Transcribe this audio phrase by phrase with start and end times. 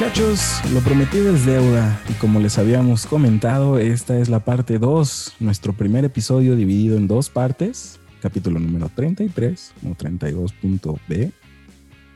[0.00, 5.36] Muchachos, lo prometido es deuda y como les habíamos comentado, esta es la parte 2,
[5.40, 11.32] nuestro primer episodio dividido en dos partes, capítulo número 33 o 32.b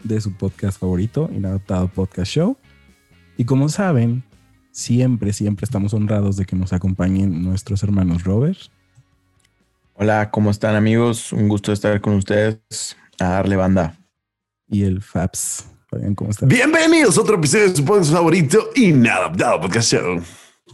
[0.03, 2.57] de su podcast favorito, Inadaptado Podcast Show.
[3.37, 4.25] Y como saben,
[4.71, 8.61] siempre, siempre estamos honrados de que nos acompañen nuestros hermanos Robert.
[9.93, 11.35] Hola, ¿cómo están amigos?
[11.35, 13.99] Un gusto estar con ustedes a darle banda.
[14.69, 15.74] Y el Fabs.
[16.15, 16.49] ¿Cómo están?
[16.49, 20.23] Bienvenidos a otro episodio de su podcast favorito, Inadaptado Podcast Show.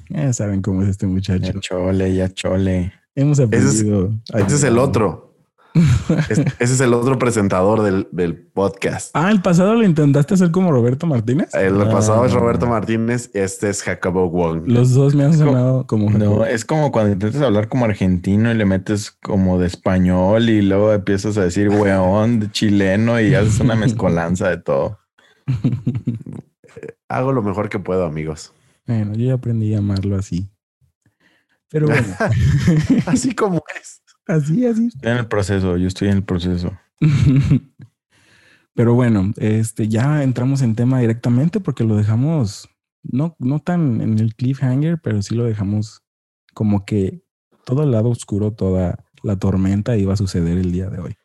[0.08, 1.52] Ya saben cómo es este muchacho.
[1.52, 2.92] Ya chole, ya chole.
[3.14, 4.12] Hemos aprendido.
[4.28, 5.30] Ese es, ese es el otro.
[6.58, 9.10] ese es el otro presentador del, del, podcast.
[9.14, 11.54] Ah, el pasado lo intentaste hacer como Roberto Martínez.
[11.54, 14.64] El pasado es Roberto Martínez, este es Jacobo Wong.
[14.66, 16.10] Los dos me han sonado como.
[16.10, 20.62] No, es como cuando intentas hablar como argentino y le metes como de español y
[20.62, 24.99] luego empiezas a decir weón de chileno y haces una mezcolanza de todo.
[27.08, 28.52] Hago lo mejor que puedo, amigos.
[28.86, 30.48] Bueno, yo ya aprendí a llamarlo así.
[31.70, 32.14] Pero bueno.
[33.06, 34.02] así como es.
[34.26, 34.86] Así, así.
[34.86, 36.78] Estoy en el proceso, yo estoy en el proceso.
[38.74, 42.68] Pero bueno, este, ya entramos en tema directamente porque lo dejamos,
[43.02, 46.02] no, no tan en el cliffhanger, pero sí lo dejamos
[46.54, 47.22] como que
[47.64, 51.16] todo el lado oscuro, toda la tormenta iba a suceder el día de hoy.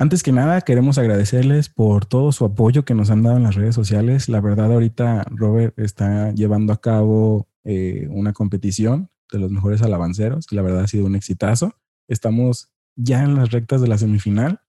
[0.00, 3.54] Antes que nada, queremos agradecerles por todo su apoyo que nos han dado en las
[3.54, 4.30] redes sociales.
[4.30, 10.46] La verdad, ahorita Robert está llevando a cabo eh, una competición de los mejores alabanceros.
[10.50, 11.74] Y la verdad ha sido un exitazo.
[12.08, 14.62] Estamos ya en las rectas de la semifinal.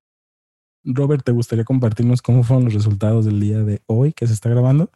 [0.84, 4.50] Robert, ¿te gustaría compartirnos cómo fueron los resultados del día de hoy que se está
[4.50, 4.92] grabando?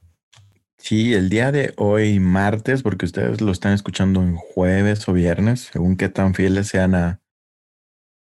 [0.77, 5.69] Sí, el día de hoy, martes, porque ustedes lo están escuchando en jueves o viernes,
[5.71, 7.21] según qué tan fieles sean a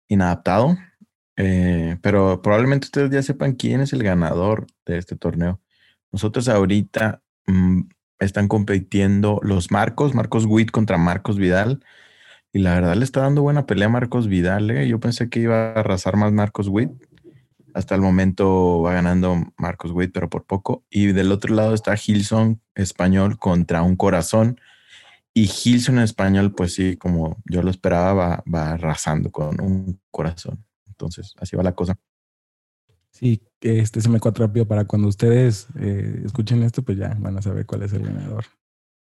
[0.08, 0.76] inadaptado.
[1.36, 5.60] Eh, pero probablemente ustedes ya sepan quién es el ganador de este torneo.
[6.12, 7.82] Nosotros ahorita mmm,
[8.18, 11.84] están compitiendo los Marcos, Marcos Witt contra Marcos Vidal.
[12.52, 14.70] Y la verdad le está dando buena pelea a Marcos Vidal.
[14.70, 14.86] ¿eh?
[14.88, 16.90] Yo pensé que iba a arrasar más Marcos Witt.
[17.74, 20.84] Hasta el momento va ganando Marcos Witt, pero por poco.
[20.90, 24.60] Y del otro lado está Gilson español contra un corazón.
[25.32, 30.62] Y Gilson español, pues sí, como yo lo esperaba, va arrasando con un corazón.
[30.92, 31.96] Entonces, así va la cosa.
[33.10, 37.42] Sí, este se me rápido para cuando ustedes eh, escuchen esto, pues ya van a
[37.42, 38.44] saber cuál es el ganador.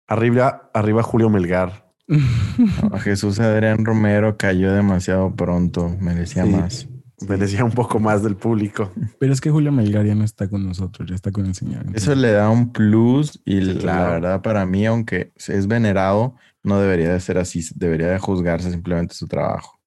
[0.06, 1.92] Arriba, arriba Julio Melgar.
[2.08, 6.88] no, Jesús Adrián Romero cayó demasiado pronto, merecía sí, más.
[7.28, 8.90] Merecía un poco más del público.
[9.18, 11.80] Pero es que Julio Melgar ya no está con nosotros, ya está con el Señor.
[11.80, 12.04] Entonces.
[12.04, 14.04] Eso le da un plus y sí, claro.
[14.04, 18.70] la verdad para mí, aunque es venerado, no debería de ser así, debería de juzgarse
[18.70, 19.77] simplemente su trabajo.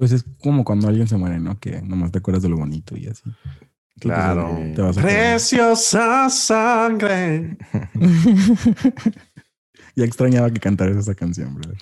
[0.00, 1.60] Pues es como cuando alguien se muere, ¿no?
[1.60, 3.22] Que nomás te acuerdas de lo bonito y así.
[3.98, 4.58] Claro.
[4.74, 7.58] Te vas a Preciosa sangre.
[9.94, 11.76] ya extrañaba que cantaras esa canción, brother.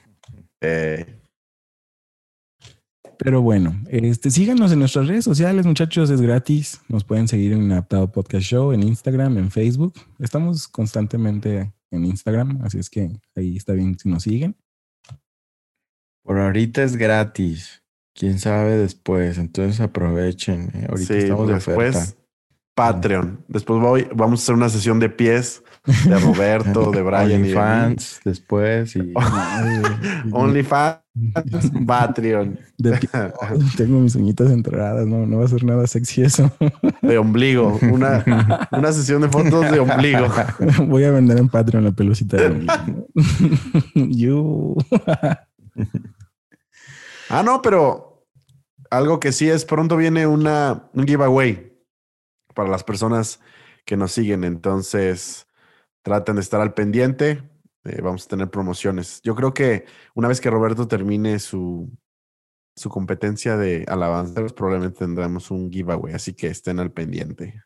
[0.61, 1.21] Eh.
[3.19, 6.81] Pero bueno, este, síganos en nuestras redes sociales, muchachos, es gratis.
[6.89, 9.95] Nos pueden seguir en Adaptado Podcast Show, en Instagram, en Facebook.
[10.19, 14.57] Estamos constantemente en Instagram, así es que ahí está bien si nos siguen.
[16.25, 17.81] Por ahorita es gratis.
[18.19, 20.73] Quién sabe después, entonces aprovechen.
[20.75, 20.87] ¿eh?
[20.89, 22.19] Ahorita sí, estamos de después oferta.
[22.75, 23.45] Patreon.
[23.47, 25.63] Después voy, vamos a hacer una sesión de pies
[26.05, 29.15] de Roberto, de Brian y fans después y
[30.33, 30.99] OnlyFans,
[31.87, 32.59] Patreon.
[32.77, 32.99] De
[33.77, 36.51] tengo mis uñitas enterradas, no, no va a ser nada sexy eso.
[37.01, 40.27] De ombligo, una, una sesión de fotos de ombligo.
[40.89, 43.07] Voy a vender en Patreon la pelucita de ombligo.
[43.95, 44.77] you.
[47.29, 48.08] ah, no, pero
[48.91, 51.73] algo que sí es pronto viene una un giveaway
[52.55, 53.41] para las personas
[53.85, 54.45] que nos siguen.
[54.45, 55.47] Entonces,
[56.03, 57.43] traten de estar al pendiente.
[57.85, 59.21] Eh, vamos a tener promociones.
[59.23, 61.91] Yo creo que una vez que Roberto termine su,
[62.77, 66.15] su competencia de alabanzas, probablemente tendremos un giveaway.
[66.15, 67.63] Así que estén al pendiente.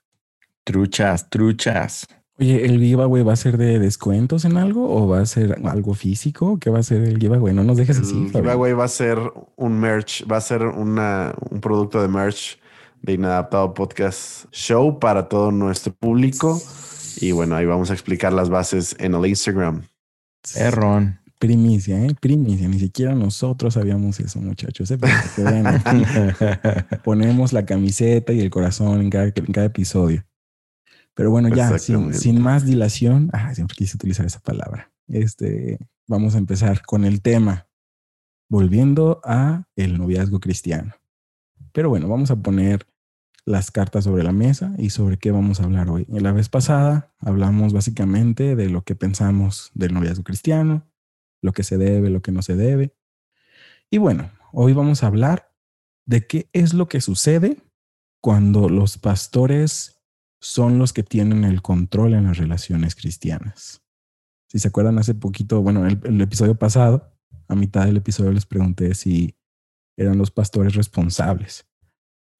[0.65, 2.07] Truchas, truchas.
[2.39, 5.95] Oye, ¿el giveaway va a ser de descuentos en algo o va a ser algo
[5.95, 6.59] físico?
[6.59, 7.55] ¿Qué va a ser el giveaway?
[7.55, 8.27] No nos dejes así.
[8.27, 9.19] El giveaway va a ser
[9.57, 12.59] un merch, va a ser una, un producto de merch
[13.03, 16.61] de Inadaptado Podcast Show para todo nuestro público.
[17.21, 19.83] Y bueno, ahí vamos a explicar las bases en el Instagram.
[20.57, 21.19] Errón.
[21.39, 22.15] Primicia, ¿eh?
[22.21, 22.69] Primicia.
[22.69, 24.91] Ni siquiera nosotros sabíamos eso, muchachos.
[24.93, 24.99] ¿eh?
[27.05, 30.25] Ponemos la camiseta y el corazón en cada, en cada episodio.
[31.15, 34.91] Pero bueno, ya, sin, sin, más dilación, ah, siempre quise utilizar esa palabra.
[35.09, 37.69] Este, vamos a empezar con el tema.
[38.49, 40.95] Volviendo a el noviazgo cristiano.
[41.73, 42.87] Pero bueno, vamos a poner
[43.45, 46.07] las cartas sobre la mesa y sobre qué vamos a hablar hoy.
[46.11, 50.87] En la vez pasada hablamos básicamente de lo que pensamos del noviazgo cristiano,
[51.41, 52.95] lo que se debe, lo que no se debe.
[53.91, 55.53] Y bueno, hoy vamos a hablar
[56.07, 57.59] de qué es lo que sucede
[58.21, 60.02] cuando los pastores
[60.43, 63.83] son los que tienen el control en las relaciones cristianas.
[64.49, 67.17] Si se acuerdan hace poquito, bueno, el, el episodio pasado,
[67.49, 69.35] a mitad del episodio les pregunté si
[69.97, 71.67] eran los pastores responsables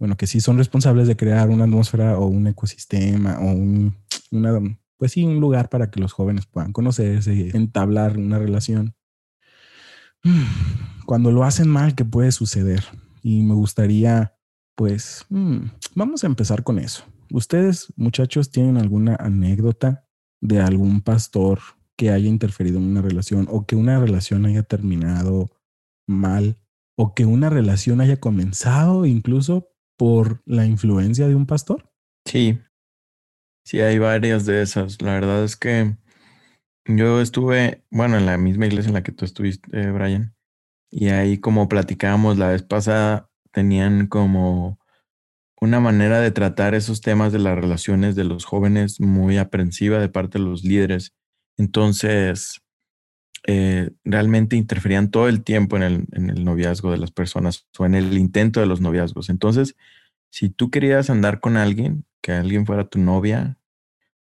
[0.03, 3.97] bueno, que sí son responsables de crear una atmósfera o un ecosistema o un,
[4.97, 8.97] pues sí, un lugar para que los jóvenes puedan conocerse, entablar una relación.
[11.07, 12.83] Cuando lo hacen mal, ¿qué puede suceder?
[13.23, 14.37] Y me gustaría,
[14.75, 17.05] pues, mm, vamos a empezar con eso.
[17.33, 20.07] ¿Ustedes, muchachos, tienen alguna anécdota
[20.43, 21.61] de algún pastor
[21.97, 25.51] que haya interferido en una relación o que una relación haya terminado
[26.07, 26.59] mal
[26.95, 31.91] o que una relación haya comenzado incluso por la influencia de un pastor?
[32.27, 32.59] Sí,
[33.65, 35.01] sí, hay varias de esas.
[35.01, 35.97] La verdad es que
[36.87, 40.35] yo estuve, bueno, en la misma iglesia en la que tú estuviste, Brian,
[40.91, 44.82] y ahí como platicábamos la vez pasada, tenían como
[45.63, 50.09] una manera de tratar esos temas de las relaciones de los jóvenes muy aprensiva de
[50.09, 51.15] parte de los líderes.
[51.57, 52.63] Entonces,
[53.47, 57.87] eh, realmente interferían todo el tiempo en el, en el noviazgo de las personas o
[57.87, 59.31] en el intento de los noviazgos.
[59.31, 59.77] Entonces,
[60.31, 63.57] si tú querías andar con alguien, que alguien fuera tu novia,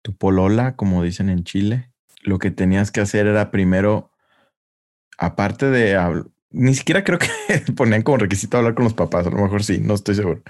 [0.02, 1.92] tu polola, como dicen en Chile,
[2.24, 4.10] lo que tenías que hacer era primero,
[5.20, 7.30] aparte de, ni siquiera creo que
[7.76, 10.42] ponían como requisito hablar con los papás, a lo mejor sí, no estoy seguro.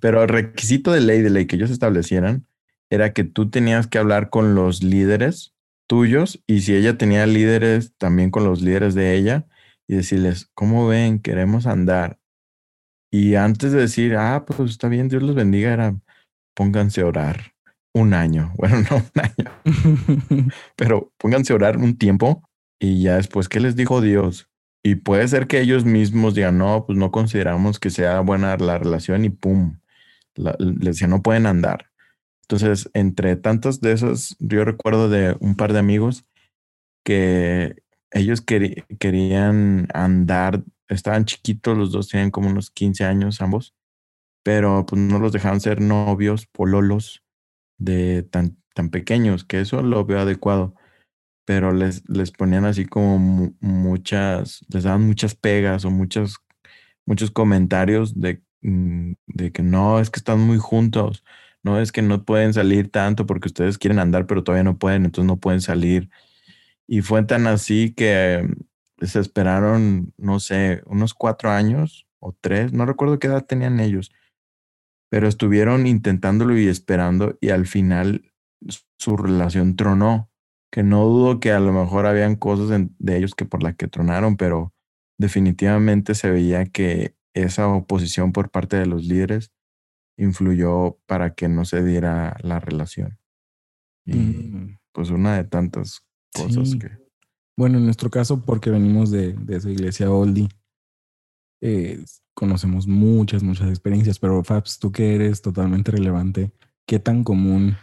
[0.00, 2.46] Pero el requisito de ley, de ley que ellos establecieran,
[2.90, 5.54] era que tú tenías que hablar con los líderes
[5.86, 9.46] tuyos y si ella tenía líderes, también con los líderes de ella
[9.88, 11.18] y decirles, ¿cómo ven?
[11.18, 12.18] Queremos andar.
[13.10, 15.96] Y antes de decir, ah, pues está bien, Dios los bendiga, era
[16.54, 17.54] pónganse a orar
[17.94, 18.52] un año.
[18.56, 22.48] Bueno, no un año, pero pónganse a orar un tiempo
[22.78, 24.49] y ya después, ¿qué les dijo Dios?
[24.82, 28.78] Y puede ser que ellos mismos digan, no, pues no consideramos que sea buena la
[28.78, 29.78] relación y pum,
[30.34, 31.90] les decía, no pueden andar.
[32.42, 36.24] Entonces, entre tantos de esos, yo recuerdo de un par de amigos
[37.04, 37.76] que
[38.10, 43.74] ellos querían andar, estaban chiquitos, los dos tenían como unos 15 años ambos,
[44.42, 47.22] pero pues no los dejaban ser novios, pololos
[47.78, 50.74] de tan, tan pequeños, que eso lo veo adecuado,
[51.50, 53.18] pero les, les ponían así como
[53.58, 56.36] muchas, les daban muchas pegas o muchos,
[57.06, 61.24] muchos comentarios de, mm, de que no, es que están muy juntos
[61.64, 65.06] no es que no pueden salir tanto porque ustedes quieren andar, pero todavía no pueden,
[65.06, 66.08] entonces no pueden salir.
[66.86, 68.48] Y fue tan así que
[69.00, 74.12] se esperaron, no sé, unos cuatro años o tres, no recuerdo qué edad tenían ellos,
[75.10, 78.32] pero estuvieron intentándolo y esperando y al final
[78.98, 80.29] su relación tronó,
[80.70, 83.88] que no dudo que a lo mejor habían cosas de ellos que por la que
[83.88, 84.72] tronaron, pero
[85.18, 89.52] definitivamente se veía que esa oposición por parte de los líderes
[90.16, 93.18] influyó para que no se diera la relación.
[94.04, 94.78] Y mm.
[94.92, 96.90] pues una de tantas cosas que...
[97.56, 100.48] Bueno, en nuestro caso, porque venimos de, de esa iglesia oldie,
[101.60, 102.02] eh,
[102.34, 106.52] conocemos muchas, muchas experiencias, pero Fabs, tú que eres totalmente relevante,
[106.86, 107.76] ¿qué tan común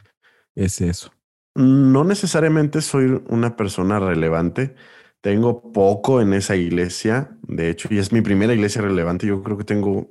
[0.55, 1.11] es eso?
[1.57, 4.75] No necesariamente soy una persona relevante.
[5.21, 9.25] Tengo poco en esa iglesia, de hecho, y es mi primera iglesia relevante.
[9.25, 10.07] Yo creo que tengo,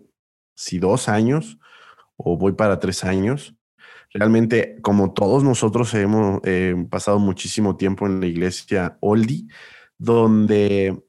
[0.56, 1.60] si dos años,
[2.16, 3.54] o voy para tres años.
[4.12, 9.46] Realmente, como todos nosotros hemos eh, pasado muchísimo tiempo en la iglesia Oldie,
[9.98, 11.00] donde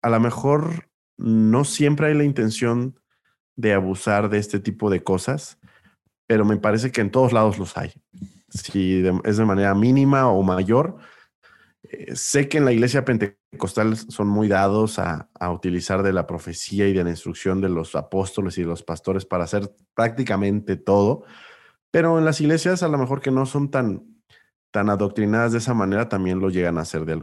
[0.00, 2.98] a lo mejor no siempre hay la intención
[3.56, 5.58] de abusar de este tipo de cosas,
[6.26, 7.92] pero me parece que en todos lados los hay.
[8.52, 10.98] Si es de manera mínima o mayor,
[11.84, 16.86] eh, sé que en la iglesia pentecostal son muy dados a, utilizar de la profecía
[16.88, 21.24] y de la instrucción de los apóstoles y los pastores para hacer prácticamente todo,
[21.90, 24.22] pero en las iglesias a lo mejor que no son tan,
[24.70, 27.20] tan adoctrinadas de esa manera también lo llegan a hacer de,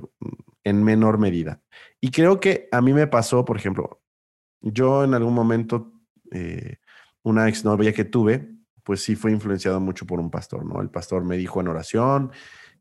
[0.63, 1.61] en menor medida.
[2.01, 4.01] Y creo que a mí me pasó, por ejemplo,
[4.61, 5.93] yo en algún momento,
[6.31, 6.77] eh,
[7.23, 8.58] una exnovia que tuve,
[8.89, 10.81] pues sí fue influenciado mucho por un pastor, ¿no?
[10.81, 12.31] El pastor me dijo en oración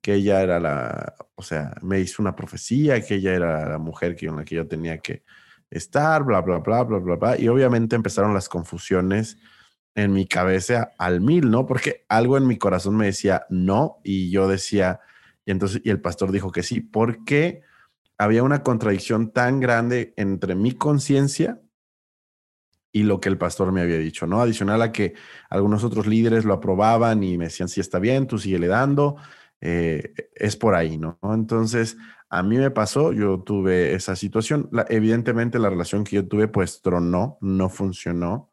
[0.01, 4.17] que ella era la, o sea, me hizo una profecía, que ella era la mujer
[4.19, 5.23] con la que yo tenía que
[5.69, 7.39] estar, bla, bla, bla, bla, bla, bla.
[7.39, 9.37] Y obviamente empezaron las confusiones
[9.95, 11.67] en mi cabeza al mil, ¿no?
[11.67, 15.01] Porque algo en mi corazón me decía no y yo decía,
[15.45, 17.61] y entonces, y el pastor dijo que sí, porque
[18.17, 21.61] había una contradicción tan grande entre mi conciencia
[22.93, 24.41] y lo que el pastor me había dicho, ¿no?
[24.41, 25.15] Adicional a que
[25.51, 29.17] algunos otros líderes lo aprobaban y me decían, sí está bien, tú sigue le dando,
[29.61, 31.19] eh, es por ahí, ¿no?
[31.23, 31.97] Entonces,
[32.31, 34.71] a mí me pasó, yo tuve esa situación.
[34.89, 38.53] evidentemente la relación que yo tuve pues tronó, no funcionó.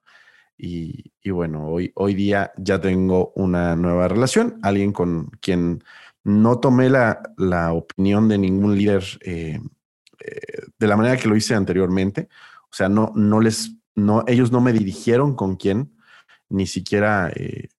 [0.58, 5.84] Y, bueno, hoy, hoy día ya tengo una nueva relación, alguien con quien
[6.24, 9.60] no tomé la, la opinión de ningún líder eh,
[10.20, 12.30] eh, de la manera que lo hice anteriormente.
[12.64, 15.98] O sea, no, no les, no, ellos no me dirigieron con quién,
[16.50, 17.70] ni siquiera eh,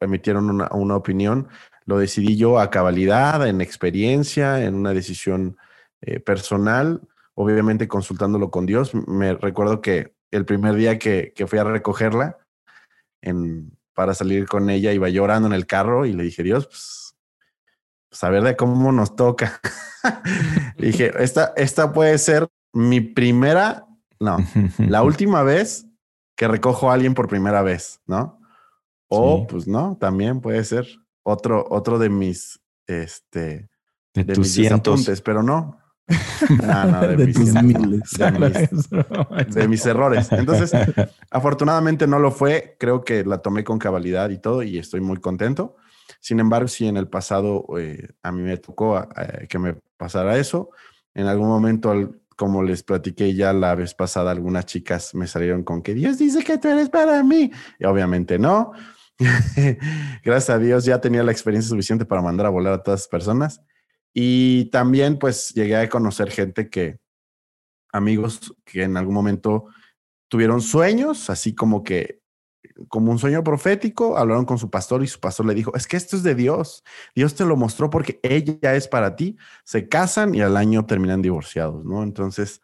[0.00, 1.48] emitieron una, una opinión
[1.84, 5.56] lo decidí yo a cabalidad, en experiencia, en una decisión
[6.00, 7.00] eh, personal,
[7.34, 8.94] obviamente consultándolo con Dios.
[8.94, 12.38] Me recuerdo que el primer día que, fui a recogerla
[13.20, 17.16] en, para salir con ella, iba llorando en el carro y le dije, Dios, pues,
[18.08, 19.60] pues a ver de cómo nos toca.
[20.78, 23.86] dije, esta, esta puede ser mi primera,
[24.22, 24.38] no,
[24.78, 25.86] la última vez
[26.36, 28.40] que recojo a alguien por primera vez, ¿no?
[29.08, 30.86] O pues no, también puede ser
[31.22, 33.68] otro, otro de mis, este,
[34.14, 35.20] de, tus mis cientos.
[35.22, 35.78] pero no.
[36.62, 37.54] No, no, de, mis,
[39.54, 40.32] de, mis, errores.
[40.32, 40.72] Entonces,
[41.30, 42.76] afortunadamente no lo fue.
[42.78, 45.76] Creo que la tomé con cabalidad y todo, y estoy muy contento.
[46.20, 50.36] Sin embargo, si en el pasado eh, a mí me tocó eh, que me pasara
[50.36, 50.70] eso.
[51.14, 51.92] En algún momento,
[52.36, 56.42] como les platiqué ya la vez pasada, algunas chicas me salieron con que Dios dice
[56.44, 57.50] que tú eres para mí.
[57.78, 58.72] Y obviamente no.
[60.24, 63.08] Gracias a Dios ya tenía la experiencia suficiente para mandar a volar a todas las
[63.08, 63.62] personas.
[64.14, 66.98] Y también pues llegué a conocer gente que,
[67.92, 69.66] amigos que en algún momento
[70.28, 72.21] tuvieron sueños, así como que,
[72.88, 75.96] como un sueño profético, hablaron con su pastor y su pastor le dijo, es que
[75.96, 76.84] esto es de Dios.
[77.14, 79.36] Dios te lo mostró porque ella es para ti.
[79.64, 82.02] Se casan y al año terminan divorciados, ¿no?
[82.02, 82.60] Entonces,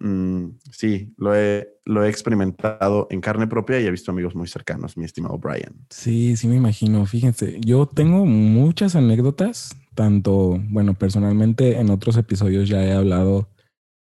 [0.00, 4.46] Mm, sí, lo he, lo he experimentado en carne propia y he visto amigos muy
[4.46, 5.74] cercanos, mi estimado Brian.
[5.90, 7.04] Sí, sí me imagino.
[7.06, 13.48] Fíjense, yo tengo muchas anécdotas, tanto, bueno, personalmente en otros episodios ya he hablado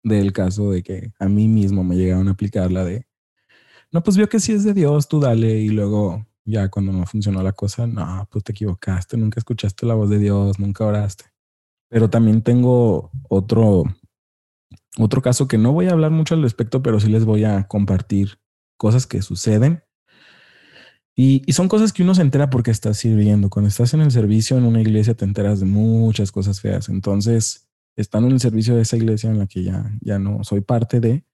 [0.02, 3.07] del caso de que a mí mismo me llegaron a aplicar la de,
[3.92, 7.07] no, pues vio que si es de Dios, tú dale y luego ya cuando no
[7.07, 11.25] funcionó la cosa, no, pues te equivocaste, nunca escuchaste la voz de Dios, nunca oraste.
[11.90, 13.85] Pero también tengo otro
[14.99, 17.68] otro caso que no voy a hablar mucho al respecto, pero sí les voy a
[17.68, 18.40] compartir
[18.76, 19.85] cosas que suceden.
[21.14, 23.50] Y, son cosas que uno se entera porque estás sirviendo.
[23.50, 26.88] Cuando estás en el servicio en una iglesia te enteras de muchas cosas feas.
[26.88, 30.61] Entonces, estando en el servicio de esa iglesia en la que ya, ya no soy
[30.61, 31.25] parte de,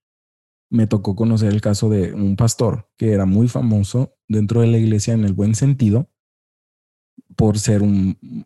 [0.74, 4.78] me tocó conocer el caso de un pastor que era muy famoso dentro de la
[4.78, 6.10] iglesia en el buen sentido
[7.36, 8.44] por ser un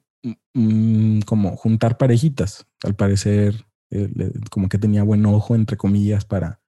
[1.25, 2.67] como juntar parejitas.
[2.83, 4.11] Al parecer eh,
[4.51, 6.61] como que tenía buen ojo, entre comillas, para,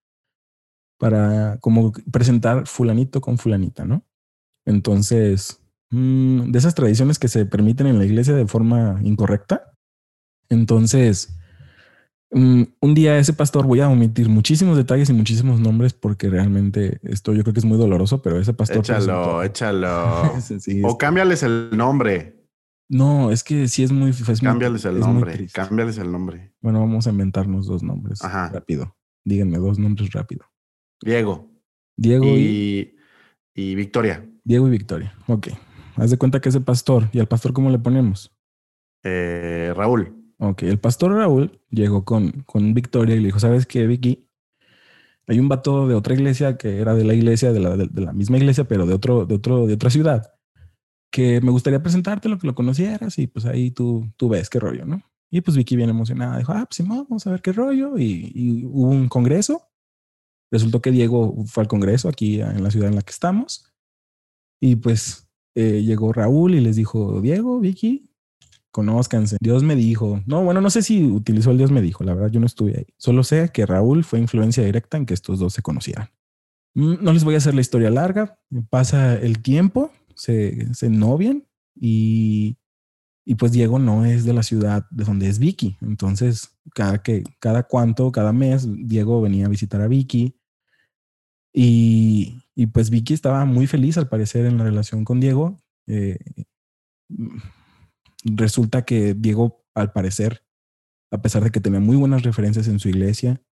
[0.98, 4.06] para como presentar fulanito con fulanita, ¿no?
[4.64, 9.74] Entonces, mm, de esas tradiciones que se permiten en la iglesia de forma incorrecta.
[10.48, 11.36] Entonces,
[12.30, 17.00] mm, un día ese pastor, voy a omitir muchísimos detalles y muchísimos nombres porque realmente
[17.02, 18.78] esto yo creo que es muy doloroso, pero ese pastor...
[18.78, 20.32] Échalo, échalo.
[20.84, 22.40] o cámbiales el nombre.
[22.90, 24.12] No, es que sí es muy.
[24.42, 25.46] cámbiales el nombre.
[25.52, 26.52] Cámbiales el nombre.
[26.60, 28.22] Bueno, vamos a inventarnos dos nombres.
[28.24, 28.50] Ajá.
[28.52, 28.96] Rápido.
[29.24, 30.44] Díganme dos nombres rápido.
[31.00, 31.48] Diego.
[31.96, 32.96] Diego y,
[33.54, 34.28] y, Victoria.
[34.42, 35.14] Diego y Victoria.
[35.28, 35.48] Ok.
[35.96, 37.08] Haz de cuenta que es el pastor.
[37.12, 38.36] ¿Y al pastor cómo le ponemos?
[39.04, 40.19] Eh, Raúl.
[40.40, 40.64] Ok.
[40.64, 44.26] El pastor Raúl llegó con, con Victoria y le dijo: ¿Sabes qué, Vicky?
[45.28, 48.12] Hay un vato de otra iglesia que era de la iglesia, de la, de la
[48.12, 50.32] misma iglesia, pero de otro, de otro, de otra ciudad
[51.10, 54.86] que me gustaría presentártelo, que lo conocieras y pues ahí tú, tú ves qué rollo,
[54.86, 55.02] ¿no?
[55.30, 57.98] Y pues Vicky bien emocionada dijo, ah, pues vamos a ver qué rollo.
[57.98, 59.68] Y, hubo un congreso.
[60.50, 63.72] Resultó que Diego fue al congreso aquí en la ciudad en la que estamos.
[64.60, 68.09] Y pues eh, llegó Raúl y les dijo, Diego, Vicky,
[68.70, 69.36] conózcanse.
[69.40, 72.30] Dios me dijo, no, bueno, no sé si utilizó el Dios me dijo, la verdad
[72.30, 72.86] yo no estuve ahí.
[72.96, 76.10] Solo sé que Raúl fue influencia directa en que estos dos se conocieran.
[76.74, 81.44] Mm, no les voy a hacer la historia larga, pasa el tiempo se, se novian
[81.74, 82.58] y,
[83.24, 85.76] y pues Diego no es de la ciudad de donde es Vicky.
[85.80, 90.36] Entonces, cada que, cada cuanto, cada mes, Diego venía a visitar a Vicky.
[91.52, 95.58] Y, y pues Vicky estaba muy feliz al parecer en la relación con Diego.
[95.86, 96.18] Eh,
[98.24, 100.44] resulta que Diego, al parecer,
[101.12, 103.42] a pesar de que tenía muy buenas referencias en su iglesia,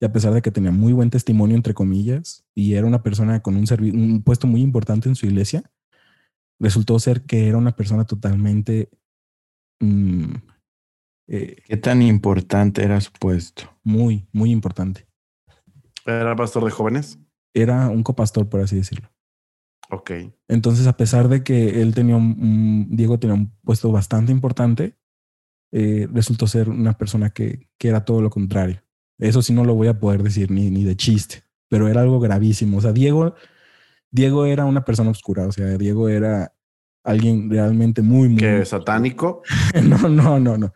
[0.00, 3.40] y a pesar de que tenía muy buen testimonio, entre comillas, y era una persona
[3.40, 3.64] con un,
[3.94, 5.70] un puesto muy importante en su iglesia,
[6.60, 8.90] resultó ser que era una persona totalmente...
[9.80, 10.34] Mm,
[11.28, 13.78] eh, ¿Qué tan importante era su puesto?
[13.82, 15.06] Muy, muy importante.
[16.04, 17.18] ¿Era pastor de jóvenes?
[17.54, 19.08] era un copastor, por así decirlo.
[19.90, 20.10] Ok.
[20.48, 24.96] Entonces, a pesar de que él tenía un, Diego tenía un puesto bastante importante,
[25.72, 28.82] eh, resultó ser una persona que, que era todo lo contrario.
[29.18, 32.18] Eso sí no lo voy a poder decir ni, ni de chiste, pero era algo
[32.20, 32.78] gravísimo.
[32.78, 33.34] O sea, Diego,
[34.10, 35.46] Diego era una persona oscura.
[35.46, 36.52] O sea, Diego era
[37.04, 38.38] alguien realmente muy, muy.
[38.38, 39.42] ¿Qué satánico?
[39.82, 40.72] No, no, no, no.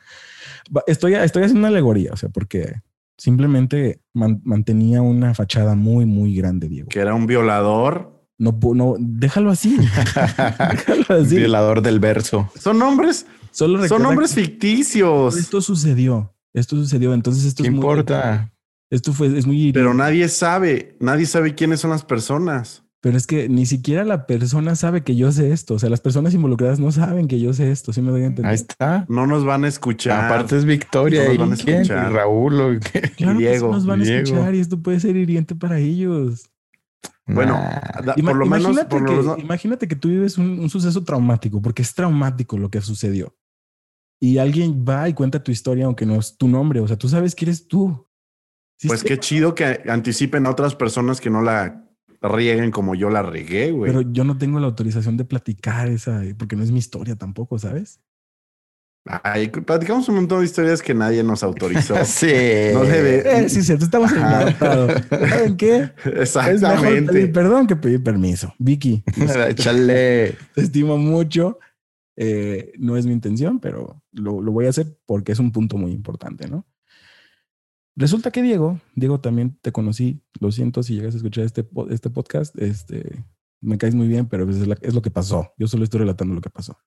[0.86, 2.74] Estoy, estoy haciendo una alegoría, o sea, porque
[3.16, 6.88] simplemente man- mantenía una fachada muy, muy grande, Diego.
[6.88, 8.17] ¿Que era un violador?
[8.38, 9.76] No, no, déjalo así.
[10.16, 11.36] déjalo así.
[11.36, 12.50] Violador del verso.
[12.58, 15.36] Son nombres, Solo son nombres ficticios.
[15.36, 16.32] Esto sucedió.
[16.54, 17.12] Esto sucedió.
[17.14, 18.52] Entonces, esto ¿Qué es muy- importa?
[18.90, 19.72] esto fue, es muy.
[19.72, 22.84] Pero nadie sabe, nadie sabe quiénes son las personas.
[23.00, 25.74] Pero es que ni siquiera la persona sabe que yo sé esto.
[25.74, 27.92] O sea, las personas involucradas no saben que yo sé esto.
[27.92, 28.46] ¿Sí me doy a entender?
[28.50, 29.06] Ahí está.
[29.08, 30.24] No nos van a escuchar.
[30.24, 32.12] Aparte es Victoria No y nos van a quién, y escuchar.
[32.12, 32.60] Raúl.
[32.60, 33.00] o qué?
[33.16, 34.22] Claro que sí Diego, nos van a Diego.
[34.24, 36.50] escuchar y esto puede ser hiriente para ellos.
[37.28, 38.02] Bueno, Nah.
[38.02, 40.58] da- Ima- por lo menos, imagínate, por lo que, menos- imagínate que tú vives un,
[40.60, 43.36] un suceso traumático, porque es traumático lo que sucedió.
[44.20, 46.80] Y alguien va y cuenta tu historia, aunque no es tu nombre.
[46.80, 48.08] O sea, tú sabes que eres tú.
[48.80, 51.84] Sí, pues qué chido que anticipen a otras personas que no la
[52.22, 53.92] rieguen como yo la regué, güey.
[53.92, 57.58] Pero yo no tengo la autorización de platicar esa, porque no es mi historia tampoco,
[57.58, 58.00] ¿sabes?
[59.04, 61.94] Ay, platicamos un montón de historias que nadie nos autorizó.
[62.04, 62.26] Sí.
[62.74, 63.22] No se ve.
[63.24, 64.18] Eh, sí, cierto, estamos en.
[64.58, 65.90] ¿Saben qué?
[66.04, 67.12] Es mejor Exactamente.
[67.12, 68.54] pedir perdón que pedir permiso.
[68.58, 69.02] Vicky,
[69.48, 70.36] Échale.
[70.54, 71.58] te estimo mucho.
[72.20, 75.76] Eh, no es mi intención, pero lo, lo voy a hacer porque es un punto
[75.78, 76.66] muy importante, ¿no?
[77.96, 82.10] Resulta que Diego, Diego también te conocí, lo siento si llegas a escuchar este, este
[82.10, 83.24] podcast, este,
[83.60, 85.52] me caes muy bien, pero pues es, la- es lo que pasó.
[85.58, 86.78] Yo solo estoy relatando lo que pasó.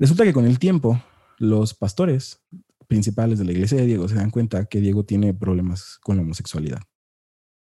[0.00, 1.00] Resulta que con el tiempo,
[1.38, 2.42] los pastores
[2.88, 6.22] principales de la iglesia de Diego se dan cuenta que Diego tiene problemas con la
[6.22, 6.80] homosexualidad.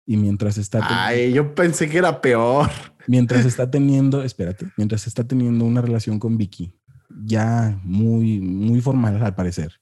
[0.04, 0.80] Y mientras está...
[1.06, 2.68] Ay, yo pensé que era peor.
[3.06, 6.72] mientras está teniendo, espérate, mientras está teniendo una relación con Vicky,
[7.24, 9.80] ya muy, muy formal al parecer.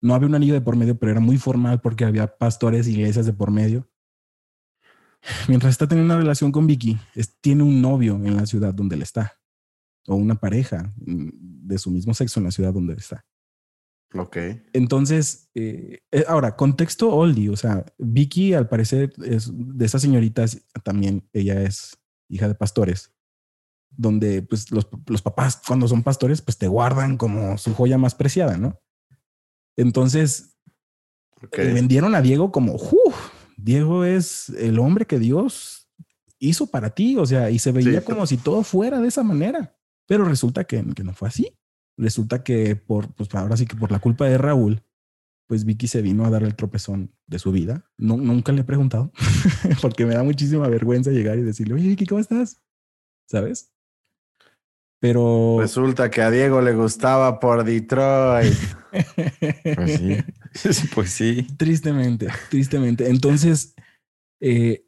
[0.00, 3.26] No había un anillo de por medio, pero era muy formal porque había pastores iglesias
[3.26, 3.88] de por medio.
[5.48, 8.96] Mientras está teniendo una relación con Vicky, es- tiene un novio en la ciudad donde
[8.96, 9.34] él está,
[10.06, 10.92] o una pareja
[11.66, 13.24] de su mismo sexo en la ciudad donde está.
[14.14, 14.36] Ok.
[14.72, 20.64] Entonces, eh, eh, ahora, contexto oldie, o sea, Vicky al parecer es de esas señoritas,
[20.84, 21.98] también ella es
[22.28, 23.12] hija de pastores,
[23.90, 28.14] donde pues los, los papás cuando son pastores pues te guardan como su joya más
[28.14, 28.80] preciada, ¿no?
[29.76, 30.56] Entonces,
[31.42, 31.58] ok.
[31.58, 35.88] le vendieron a Diego como, "Uf, Diego es el hombre que Dios
[36.38, 38.06] hizo para ti, o sea, y se veía Sí.
[38.06, 39.75] como si todo fuera de esa manera,
[40.06, 41.56] pero resulta que, que no fue así.
[41.98, 44.82] Resulta que por, pues ahora sí que por la culpa de Raúl,
[45.46, 47.88] pues Vicky se vino a dar el tropezón de su vida.
[47.96, 49.12] No, nunca le he preguntado,
[49.82, 52.60] porque me da muchísima vergüenza llegar y decirle, oye Vicky, ¿cómo estás?
[53.28, 53.72] ¿Sabes?
[55.00, 55.58] Pero...
[55.60, 58.54] Resulta que a Diego le gustaba por Detroit.
[59.74, 60.16] Pues sí.
[60.94, 61.46] Pues sí.
[61.58, 63.10] Tristemente, tristemente.
[63.10, 63.74] Entonces,
[64.40, 64.85] eh,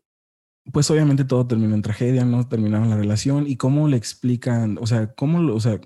[0.73, 2.47] pues obviamente todo terminó en tragedia, ¿no?
[2.49, 5.81] Terminaron la relación y cómo le explican, o sea, cómo, lo- o sea,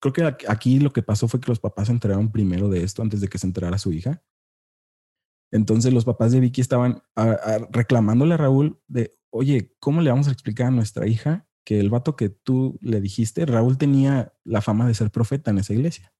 [0.00, 3.02] creo que aquí lo que pasó fue que los papás se enteraron primero de esto
[3.02, 4.22] antes de que se enterara su hija.
[5.52, 10.10] Entonces los papás de Vicky estaban a- a- reclamándole a Raúl de, oye, ¿cómo le
[10.10, 14.32] vamos a explicar a nuestra hija que el vato que tú le dijiste, Raúl tenía
[14.44, 16.12] la fama de ser profeta en esa iglesia?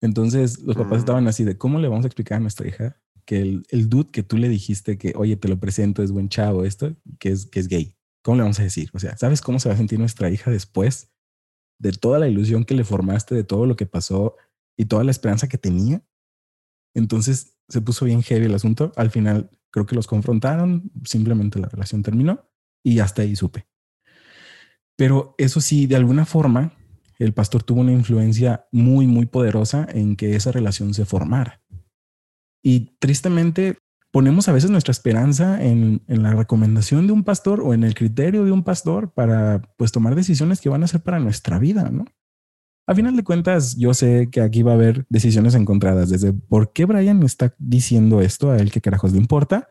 [0.00, 1.00] Entonces los papás Mm.
[1.00, 4.10] estaban así de, ¿cómo le vamos a explicar a nuestra hija que el, el dude
[4.10, 7.46] que tú le dijiste que, oye, te lo presento, es buen chavo, esto, que es,
[7.46, 7.96] que es gay?
[8.22, 8.90] ¿Cómo le vamos a decir?
[8.92, 11.12] O sea, ¿sabes cómo se va a sentir nuestra hija después
[11.78, 14.36] de toda la ilusión que le formaste, de todo lo que pasó
[14.76, 16.02] y toda la esperanza que tenía?
[16.94, 18.92] Entonces se puso bien heavy el asunto.
[18.96, 22.48] Al final creo que los confrontaron, simplemente la relación terminó
[22.84, 23.66] y hasta ahí supe.
[24.96, 26.76] Pero eso sí, de alguna forma,
[27.18, 31.62] el pastor tuvo una influencia muy, muy poderosa en que esa relación se formara.
[32.62, 33.78] Y tristemente
[34.10, 37.94] ponemos a veces nuestra esperanza en, en la recomendación de un pastor o en el
[37.94, 41.90] criterio de un pastor para pues tomar decisiones que van a ser para nuestra vida,
[41.90, 42.04] ¿no?
[42.86, 46.72] A final de cuentas, yo sé que aquí va a haber decisiones encontradas, desde por
[46.72, 49.68] qué Brian está diciendo esto, a él qué carajos le importa,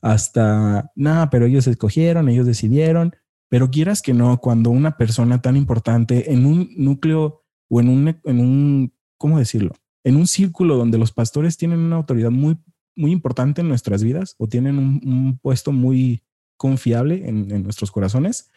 [0.00, 3.14] hasta, nada, pero ellos escogieron, ellos decidieron,
[3.50, 8.20] pero quieras que no, cuando una persona tan importante en un núcleo o en un,
[8.24, 9.74] en un, ¿cómo decirlo?
[10.04, 12.58] En un círculo donde los pastores tienen una autoridad muy,
[12.96, 16.22] muy importante en nuestras vidas o tienen un, puesto muy
[16.56, 18.50] confiable en, en nuestros corazones,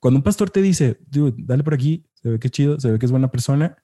[0.00, 2.90] cuando un pastor te dice, dude, dale por aquí, se ve que es chido, se
[2.90, 3.76] ve que es buena persona,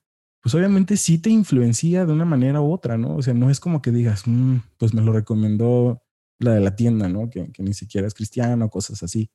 [0.42, 3.16] pues obviamente sí te influencia de una manera u otra, ¿no?
[3.16, 6.02] O sea, no es como que digas, "Mm, pues me lo recomendó
[6.38, 7.30] la de la tienda, ¿no?
[7.30, 9.30] Que, que ni siquiera es cristiano, cosas así.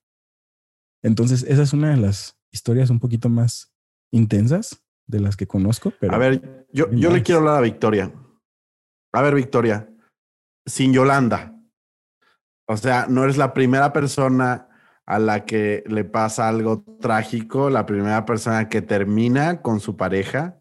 [1.02, 3.74] Entonces, esa es una de las historias un poquito más
[4.12, 5.92] intensas de las que conozco.
[6.00, 8.12] Pero A ver, yo, yo le quiero hablar a Victoria.
[9.14, 9.90] A ver, Victoria,
[10.66, 11.54] sin Yolanda.
[12.68, 14.68] O sea, no eres la primera persona
[15.06, 20.60] a la que le pasa algo trágico, la primera persona que termina con su pareja.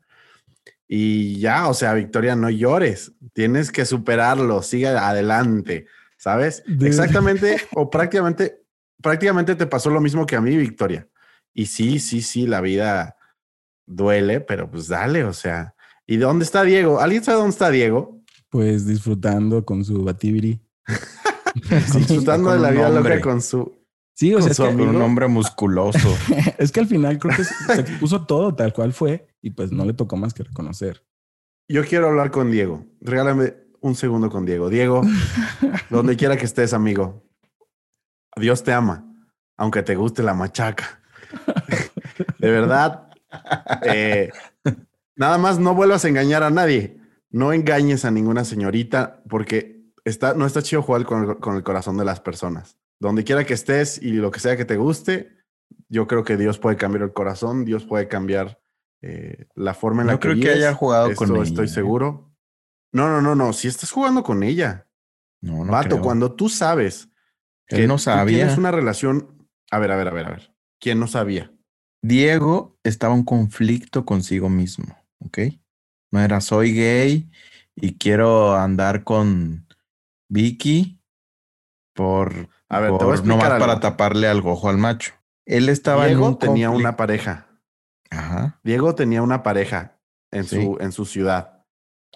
[0.87, 3.12] Y ya, o sea, Victoria, no llores.
[3.32, 6.62] Tienes que superarlo, sigue adelante, ¿sabes?
[6.80, 8.62] Exactamente o prácticamente,
[9.02, 11.09] prácticamente te pasó lo mismo que a mí, Victoria.
[11.52, 13.15] Y sí, sí, sí, la vida
[13.87, 15.75] duele, pero pues dale, o sea.
[16.07, 17.01] ¿Y dónde está Diego?
[17.01, 18.16] ¿Alguien sabe dónde está Diego?
[18.57, 20.61] pues disfrutando con su batibiri.
[21.94, 23.16] Disfrutando de la vida hombre.
[23.16, 23.70] loca con su...
[24.14, 26.16] Sí, o Con sea, es su que, un hombre musculoso.
[26.59, 29.85] es que al final creo que se expuso todo tal cual fue y pues no
[29.85, 31.05] le tocó más que reconocer.
[31.68, 32.87] Yo quiero hablar con Diego.
[33.03, 34.70] Regálame un segundo con Diego.
[34.70, 35.03] Diego,
[35.90, 37.29] donde quiera que estés, amigo.
[38.37, 39.05] Dios te ama,
[39.59, 41.03] aunque te guste la machaca.
[42.38, 43.06] De verdad,
[43.82, 44.30] eh,
[45.16, 46.98] nada más no vuelvas a engañar a nadie.
[47.30, 51.62] No engañes a ninguna señorita porque está, no está chido jugar con el, con el
[51.62, 52.78] corazón de las personas.
[52.98, 55.36] Donde quiera que estés y lo que sea que te guste,
[55.88, 58.60] yo creo que Dios puede cambiar el corazón, Dios puede cambiar
[59.02, 61.44] eh, la forma en la No que creo que haya jugado Esto con ella.
[61.44, 61.68] estoy ¿eh?
[61.68, 62.32] seguro.
[62.92, 63.52] No, no, no, no.
[63.52, 64.86] Si estás jugando con ella,
[65.42, 66.02] No, no vato, creo.
[66.02, 67.10] cuando tú sabes
[67.66, 68.36] Él no sabía.
[68.38, 69.46] tienes una relación.
[69.70, 70.54] A ver, a ver, a ver, a ver.
[70.80, 71.52] ¿Quién no sabía?
[72.02, 75.38] Diego estaba en conflicto consigo mismo, ¿ok?
[76.12, 77.28] No era soy gay
[77.74, 79.66] y quiero andar con
[80.28, 81.00] Vicky
[81.94, 83.66] por, A ver, te voy a por explicar nomás algo.
[83.66, 85.14] para taparle al gojo al macho.
[85.46, 87.46] Él estaba en un tenía una pareja.
[88.11, 89.98] Ajá, Diego tenía una pareja
[90.30, 90.62] en, Sí.
[90.62, 91.64] su, en su ciudad.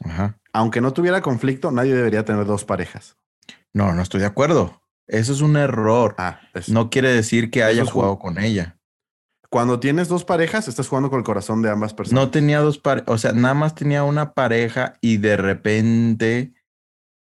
[0.05, 0.37] ajá.
[0.53, 3.17] Aunque no tuviera conflicto, nadie debería tener dos parejas.
[3.73, 4.83] No, no estoy de acuerdo.
[5.07, 6.15] Eso es un error.
[6.19, 8.77] Ah, No quiere decir que haya jugado con ella.
[9.51, 12.25] Cuando tienes dos parejas, estás jugando con el corazón de ambas personas.
[12.25, 16.55] No tenía dos parejas, o sea, nada más tenía una pareja y de repente,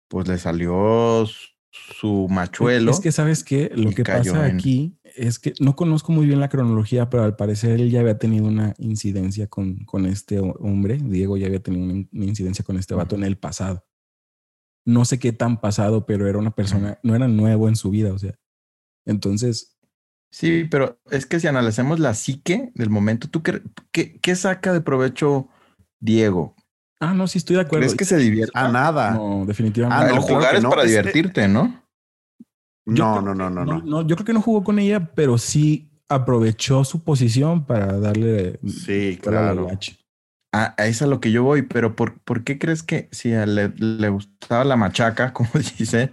[0.08, 1.26] pues le salió
[1.72, 2.92] su machuelo.
[2.92, 6.38] Es que sabes que lo que pasa en- aquí es que no conozco muy bien
[6.38, 10.56] la cronología, pero al parecer él ya había tenido una incidencia con, con este ho-
[10.60, 10.98] hombre.
[11.02, 13.84] Diego ya había tenido una, una incidencia con este vato en el pasado.
[14.86, 18.12] No sé qué tan pasado, pero era una persona, no era nuevo en su vida,
[18.12, 18.38] o sea.
[19.04, 19.76] Entonces,
[20.30, 24.72] Sí, pero es que si analizamos la psique del momento, ¿tú qué, qué, qué saca
[24.72, 25.48] de provecho
[25.98, 26.54] Diego?
[27.00, 27.86] ah, no, sí estoy de acuerdo.
[27.86, 28.52] ¿Crees que se divierte?
[28.54, 29.10] Ah, nada.
[29.12, 30.04] No, definitivamente.
[30.04, 30.70] Ah, el no, claro jugar es no.
[30.70, 31.82] para divertirte, ¿no?
[32.86, 34.06] No, no, que- no, no, no.
[34.06, 39.18] Yo creo que no jugó con ella, pero sí aprovechó su posición para darle Sí,
[39.22, 39.68] claro.
[40.52, 43.08] Ah, a eso es a lo que yo voy, pero ¿por, por qué crees que
[43.12, 46.12] si a le, le gustaba la machaca, como dice,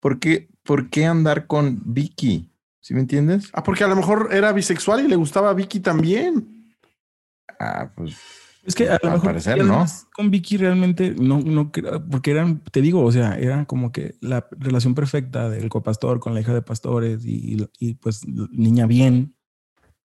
[0.00, 2.51] ¿por qué, ¿por qué andar con Vicky?
[2.82, 3.48] ¿Sí me entiendes?
[3.52, 6.74] Ah, porque a lo mejor era bisexual y le gustaba a Vicky también.
[7.60, 8.16] Ah, pues
[8.64, 9.86] Es que a lo Al mejor parecer, ¿no?
[10.14, 14.16] con Vicky realmente no, no creo, porque eran, te digo, o sea, eran como que
[14.20, 18.86] la relación perfecta del copastor con la hija de pastores y, y- y, pues niña
[18.86, 19.36] bien.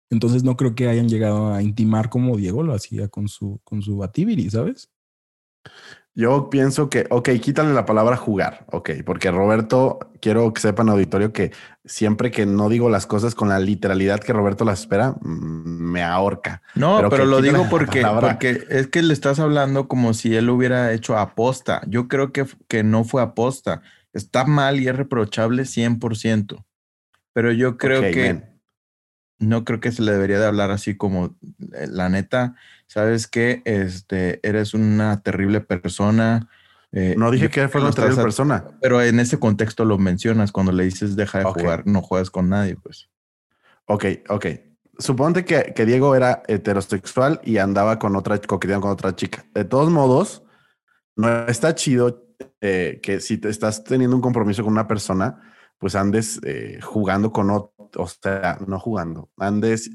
[0.09, 3.81] Entonces no creo que hayan llegado a intimar como Diego lo hacía con su, con
[3.81, 4.91] su Batibiri, ¿sabes?
[6.17, 11.33] Yo pienso que, ok, quítale la palabra jugar, ok, porque Roberto, quiero que sepan auditorio
[11.33, 11.51] que
[11.83, 16.03] siempre que no digo las cosas con la literalidad que Roberto las espera, mm, me
[16.03, 16.61] ahorca.
[16.73, 18.01] No, Pero lo digo porque,
[18.69, 21.81] es que le estás hablando como si él hubiera hecho aposta.
[21.85, 23.81] Yo creo que, que no fue aposta.
[24.13, 26.63] Está mal y es reprochable 100%.
[27.33, 28.55] Pero yo creo que
[29.39, 31.35] no creo que se le debería de hablar así como
[31.73, 32.55] eh, la neta,
[32.87, 36.47] sabes que este eres una terrible persona.
[36.91, 38.65] eh, No dije que fue una terrible persona.
[38.81, 42.49] Pero en ese contexto lo mencionas cuando le dices deja de jugar, no juegas con
[42.49, 43.09] nadie, pues.
[43.85, 44.45] Ok, ok.
[44.97, 49.45] Suponte que, que Diego era heterosexual y andaba con otra, coqueteando con otra chica.
[49.53, 50.43] De todos modos,
[51.17, 52.25] no está chido
[52.61, 55.41] eh, que si te estás teniendo un compromiso con una persona,
[55.77, 59.89] pues andes eh, jugando con otro, o sea, no jugando, andes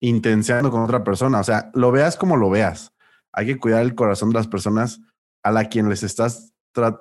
[0.00, 1.40] intenseando con otra persona.
[1.40, 2.92] O sea, lo veas como lo veas.
[3.32, 5.00] Hay que cuidar el corazón de las personas
[5.42, 6.52] a la quien les estás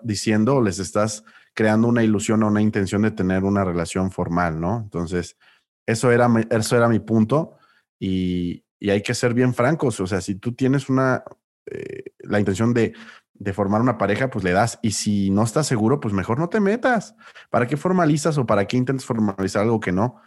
[0.03, 4.59] diciendo o les estás creando una ilusión o una intención de tener una relación formal,
[4.59, 4.77] ¿no?
[4.77, 5.38] Entonces,
[5.85, 7.57] eso era, eso era mi punto
[7.99, 9.99] y, y hay que ser bien francos.
[9.99, 11.23] O sea, si tú tienes una,
[11.65, 12.93] eh, la intención de,
[13.33, 14.79] de formar una pareja, pues le das.
[14.81, 17.15] Y si no estás seguro, pues mejor no te metas.
[17.49, 20.21] ¿Para qué formalizas o para qué intentas formalizar algo que no?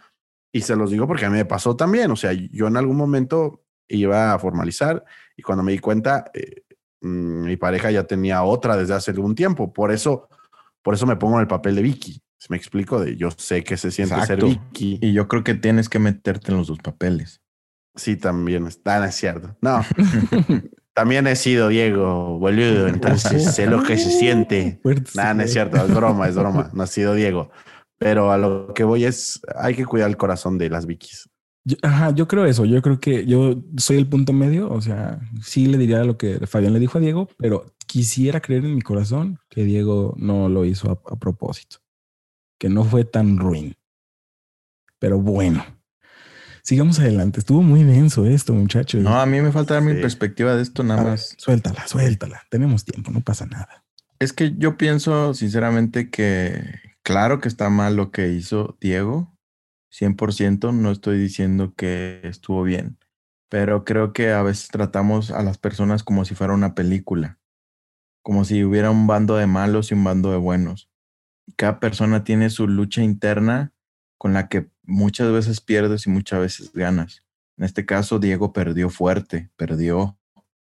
[0.55, 2.11] Y se los digo porque a mí me pasó también.
[2.11, 5.03] O sea, yo en algún momento iba a formalizar
[5.35, 6.61] y cuando me di cuenta, eh,
[7.01, 9.73] mm, mi pareja ya tenía otra desde hace algún tiempo.
[9.73, 10.29] Por eso,
[10.83, 13.63] por eso me pongo en el papel de Vicky, Si me explico, de yo sé
[13.63, 14.45] que se siente ser Exacto.
[14.45, 14.99] Vicky.
[15.01, 17.41] Y yo creo que tienes que meterte en los dos papeles.
[17.95, 19.57] Sí, también está, no es cierto.
[19.61, 19.81] No,
[20.93, 24.79] también he sido Diego, boludo, entonces sé lo que se siente.
[25.15, 26.69] Nada, no es cierto, es broma, es broma.
[26.73, 27.51] No ha sido Diego.
[27.97, 31.29] Pero a lo que voy es, hay que cuidar el corazón de las Vikis.
[31.65, 32.65] Yo- ajá, yo creo eso.
[32.65, 34.69] Yo creo que yo soy el punto medio.
[34.69, 38.65] O sea, sí le diría lo que Fabián le dijo a Diego, pero quisiera creer
[38.65, 41.77] en mi corazón que Diego no lo hizo a, a propósito,
[42.59, 43.75] que no fue tan ruin.
[44.99, 45.63] Pero bueno,
[46.63, 47.39] sigamos adelante.
[47.39, 49.01] Estuvo muy denso esto, muchachos.
[49.01, 51.35] No, a mí me falta dar mi perspectiva de esto nada ver, más.
[51.37, 52.41] suéltala, suéltala.
[52.49, 53.85] Tenemos tiempo, no pasa nada.
[54.19, 56.61] Es que yo pienso sinceramente que
[57.03, 59.35] claro que está mal lo que hizo Diego,
[59.89, 62.97] 100%, no estoy diciendo que estuvo bien,
[63.49, 67.39] pero creo que a veces tratamos a las personas como si fuera una película,
[68.23, 70.89] como si hubiera un bando de malos y un bando de buenos.
[71.57, 73.73] Cada persona tiene su lucha interna
[74.17, 77.23] con la que muchas veces pierdes y muchas veces ganas.
[77.57, 80.17] En este caso, Diego perdió fuerte, perdió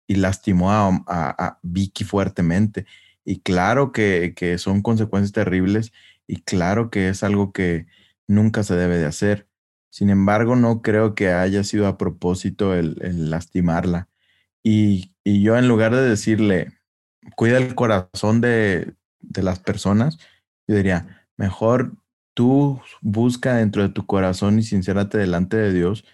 [0.07, 2.85] y lastimó a, a- a Vicky fuertemente.
[3.23, 5.91] Y claro que, que son consecuencias terribles
[6.31, 7.87] y claro que es algo que
[8.27, 9.47] nunca se debe de hacer.
[9.91, 12.95] Sin embargo, no creo que haya sido a propósito el,
[13.29, 14.09] lastimarla.
[14.63, 16.73] Y, y yo en lugar de decirle,
[17.35, 20.17] cuida el corazón de, de las personas,
[20.67, 21.93] yo diría, mejor
[22.33, 26.05] tú busca dentro de tu corazón y sincérate delante de Dios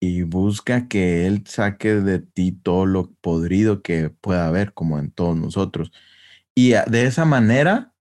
[0.00, 5.10] y busca que Él saque de ti todo lo podrido que pueda haber, como en
[5.10, 5.92] todos nosotros.
[6.54, 7.93] Y a- de esa manera,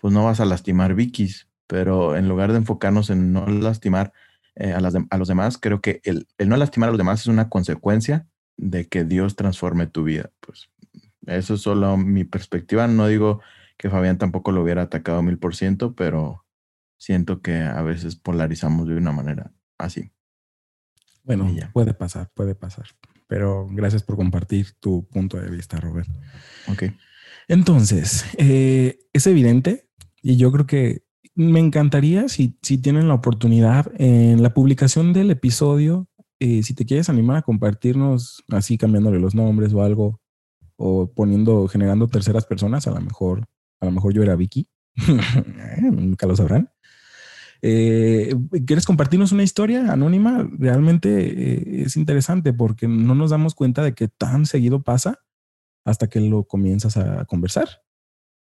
[0.00, 4.12] pues no vas a lastimar Vikis, pero en lugar de enfocarnos en no lastimar
[4.56, 6.98] eh, a, las dem- a los demás, creo que el, el no lastimar a los
[6.98, 10.30] demás es una consecuencia de que Dios transforme tu vida.
[10.40, 10.68] Pues
[11.26, 12.86] eso es solo mi perspectiva.
[12.86, 13.40] No digo
[13.78, 16.44] que Fabián tampoco lo hubiera atacado mil por ciento, pero
[16.98, 20.10] siento que a veces polarizamos de una manera así.
[21.24, 22.86] Bueno, puede pasar, puede pasar.
[23.26, 26.08] Pero gracias por compartir tu punto de vista, Robert.
[26.66, 26.84] Ok.
[27.50, 29.88] Entonces, eh, es evidente
[30.22, 31.02] y yo creo que
[31.34, 36.06] me encantaría si, si tienen la oportunidad en la publicación del episodio,
[36.38, 40.20] eh, si te quieres animar a compartirnos así cambiándole los nombres o algo
[40.76, 43.44] o poniendo, generando terceras personas, a lo mejor,
[43.80, 44.68] a lo mejor yo era Vicky,
[45.82, 46.70] nunca lo sabrán.
[47.62, 48.32] Eh,
[48.64, 50.48] ¿Quieres compartirnos una historia anónima?
[50.56, 55.18] Realmente eh, es interesante porque no nos damos cuenta de que tan seguido pasa
[55.84, 57.68] hasta que lo comienzas a conversar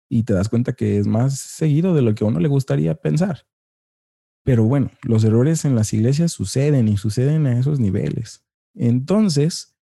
[0.08, 2.94] y te das cuenta que es más seguido de lo que a uno le gustaría
[2.94, 3.46] pensar.
[4.44, 8.46] Pero bueno, los errores en las iglesias suceden y suceden a esos niveles.
[8.74, 9.76] Entonces,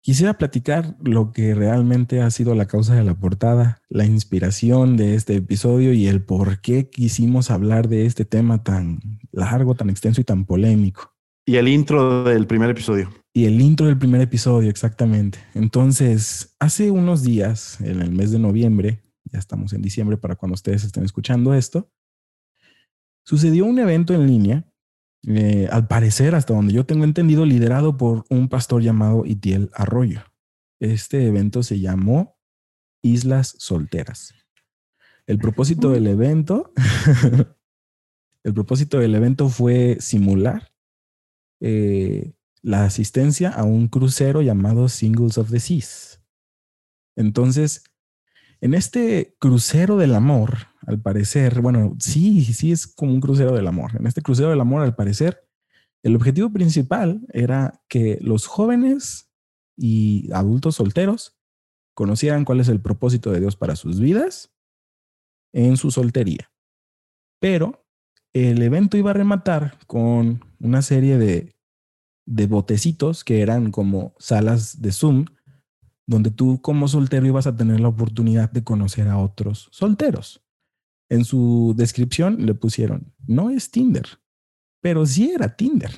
[0.00, 5.14] quisiera platicar lo que realmente ha sido la causa de la portada, la inspiración de
[5.14, 10.20] este episodio y el por qué quisimos hablar de este tema tan largo, tan extenso
[10.20, 11.14] y tan polémico.
[11.46, 13.10] Y el intro del primer episodio.
[13.34, 15.38] Y el intro del primer episodio, exactamente.
[15.54, 20.54] Entonces, hace unos días, en el mes de noviembre, ya estamos en diciembre para cuando
[20.54, 21.90] ustedes estén escuchando esto,
[23.24, 24.70] sucedió un evento en línea,
[25.26, 30.20] eh, al parecer, hasta donde yo tengo entendido, liderado por un pastor llamado Itiel Arroyo.
[30.78, 32.36] Este evento se llamó
[33.02, 34.34] Islas Solteras.
[35.26, 36.72] El propósito del evento,
[38.44, 40.72] el propósito del evento fue simular
[41.60, 46.22] eh, la asistencia a un crucero llamado Singles of the Seas.
[47.16, 47.84] Entonces,
[48.60, 53.66] en este crucero del amor, al parecer, bueno, sí, sí es como un crucero del
[53.66, 53.96] amor.
[53.96, 55.48] En este crucero del amor, al parecer,
[56.02, 59.30] el objetivo principal era que los jóvenes
[59.76, 61.36] y adultos solteros
[61.94, 64.52] conocieran cuál es el propósito de Dios para sus vidas
[65.52, 66.50] en su soltería.
[67.40, 67.84] Pero
[68.32, 71.54] el evento iba a rematar con una serie de,
[72.26, 75.26] de botecitos que eran como salas de Zoom,
[76.06, 80.44] donde tú como soltero ibas a tener la oportunidad de conocer a otros solteros.
[81.08, 84.06] En su descripción le pusieron, no es Tinder,
[84.80, 85.90] pero sí era Tinder.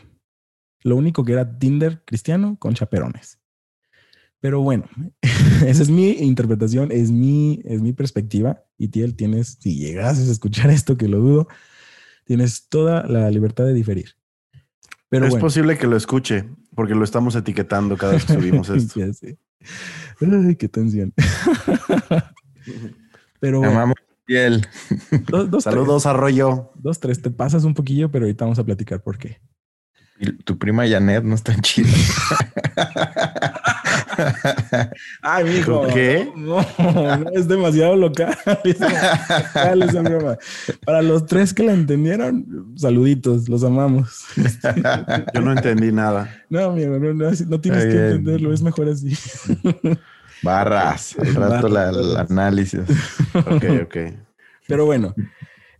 [0.83, 3.41] Lo único que era Tinder cristiano con chaperones.
[4.41, 4.85] Pero bueno,
[5.67, 8.63] esa es mi interpretación, es mi, es mi perspectiva.
[8.77, 11.49] Y Tiel, tienes, si llegases a escuchar esto, que lo dudo,
[12.25, 14.17] tienes toda la libertad de diferir.
[15.15, 15.45] Pero es bueno.
[15.45, 18.99] posible que lo escuche, porque lo estamos etiquetando cada vez que subimos esto.
[18.99, 19.39] Ya sé.
[20.21, 21.15] Ay, qué tensión.
[23.41, 23.95] Pero bueno, amamos,
[24.27, 24.67] Tiel.
[25.29, 26.71] dos, dos, Saludos, Arroyo.
[26.73, 29.39] tres, dos, tres, te pasas un poquillo, pero ahorita vamos a platicar por qué.
[30.19, 31.91] Y tu prima Janet no es tan chida.
[35.23, 35.87] Ay, mijo.
[35.93, 36.31] ¿Qué?
[36.37, 38.37] No, no, es demasiado local.
[38.65, 40.39] Es demasiado local esa broma.
[40.85, 44.25] Para los tres que la entendieron, saluditos, los amamos.
[45.35, 46.35] Yo no entendí nada.
[46.49, 49.17] No, amigo, no, no, no tienes que entenderlo, es mejor así.
[50.43, 52.81] Barras, al rato la- el análisis.
[53.35, 53.97] Ok, ok.
[54.67, 55.15] Pero bueno,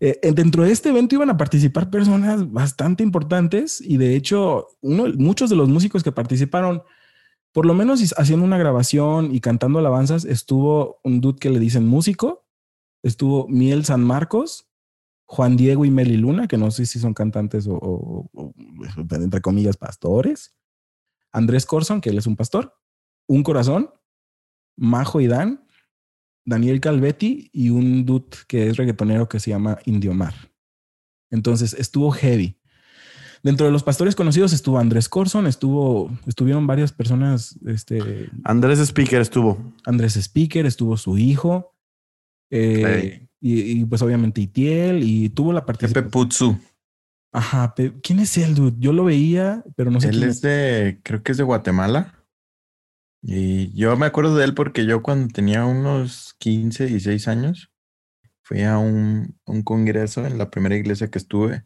[0.01, 5.07] eh, dentro de este evento iban a participar personas bastante importantes y de hecho, uno,
[5.17, 6.83] muchos de los músicos que participaron,
[7.55, 11.87] por lo menos haciendo una grabación y cantando alabanzas, estuvo un dude que le dicen
[11.87, 12.45] músico,
[13.03, 14.69] estuvo Miel San Marcos,
[15.27, 18.55] Juan Diego y Meli Luna, que no sé si son cantantes o, o- o,
[19.13, 20.55] entre comillas, pastores,
[21.33, 22.75] Andrés Corson, que él es un pastor,
[23.29, 23.91] Un Corazón,
[24.77, 25.67] Majo y Dan,
[26.45, 30.35] Daniel Calvetti y un dude que es reggaetonero que se llama Indiomar.
[31.31, 32.61] Entonces estuvo heavy.
[33.45, 39.21] Dentro de los pastores conocidos estuvo Andrés Corson, estuvo, estuvieron varias personas, este, Andrés Speaker
[39.21, 39.73] estuvo.
[39.85, 41.75] Andrés Speaker, estuvo su hijo,
[42.51, 46.11] eh, y, y, pues obviamente Itiel, y tuvo la Pepe participación.
[46.11, 46.59] Putsu.
[47.33, 48.77] Ajá, pe- ¿quién es él, dude?
[48.79, 52.25] Yo lo veía, pero no sé Él quién es de, creo que es de Guatemala.
[53.23, 57.71] Y yo me acuerdo de él porque yo cuando tenía unos 15, 16 años,
[58.43, 61.65] fui a un, un congreso en la primera iglesia que estuve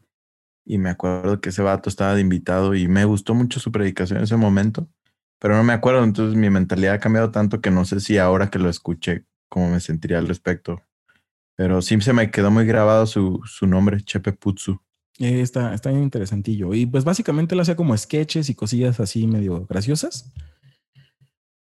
[0.69, 4.17] y me acuerdo que ese vato estaba de invitado y me gustó mucho su predicación
[4.19, 4.87] en ese momento,
[5.39, 8.51] pero no me acuerdo, entonces mi mentalidad ha cambiado tanto que no sé si ahora
[8.51, 10.83] que lo escuché cómo me sentiría al respecto.
[11.55, 14.79] Pero sí se me quedó muy grabado su, su nombre, Chepe Putsu.
[15.17, 16.75] Eh, está, está interesantillo.
[16.75, 20.31] Y pues básicamente él hacía como sketches y cosillas así medio graciosas.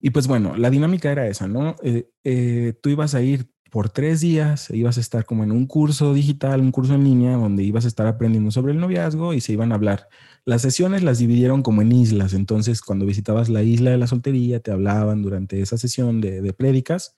[0.01, 1.77] Y pues bueno, la dinámica era esa, ¿no?
[1.85, 5.67] Eh, eh, tú ibas a ir por tres días, ibas a estar como en un
[5.67, 9.41] curso digital, un curso en línea, donde ibas a estar aprendiendo sobre el noviazgo y
[9.41, 10.09] se iban a hablar.
[10.45, 14.61] Las sesiones las dividieron como en islas, entonces cuando visitabas la isla de la soltería,
[14.61, 17.17] te hablaban durante esa sesión de, de prédicas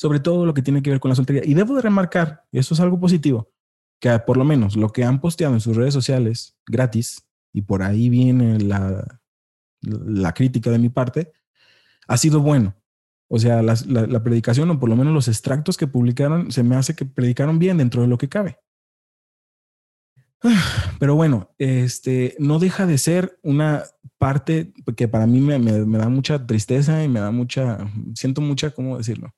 [0.00, 1.42] sobre todo lo que tiene que ver con la soltería.
[1.44, 3.52] Y debo de remarcar, eso es algo positivo,
[4.00, 7.82] que por lo menos lo que han posteado en sus redes sociales gratis, y por
[7.82, 9.20] ahí viene la,
[9.82, 11.32] la crítica de mi parte,
[12.08, 12.79] ha sido bueno.
[13.32, 16.64] O sea, la, la, la, predicación o por lo menos los extractos que publicaron, se
[16.64, 18.58] me hace que predicaron bien dentro de lo que cabe.
[20.98, 23.84] Pero bueno, este no deja de ser una
[24.18, 27.78] parte que para mí me, me, me da mucha tristeza y me da mucha,
[28.14, 29.32] siento mucha, ¿cómo decirlo?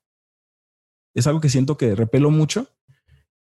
[1.13, 2.69] Es algo que siento que repelo mucho,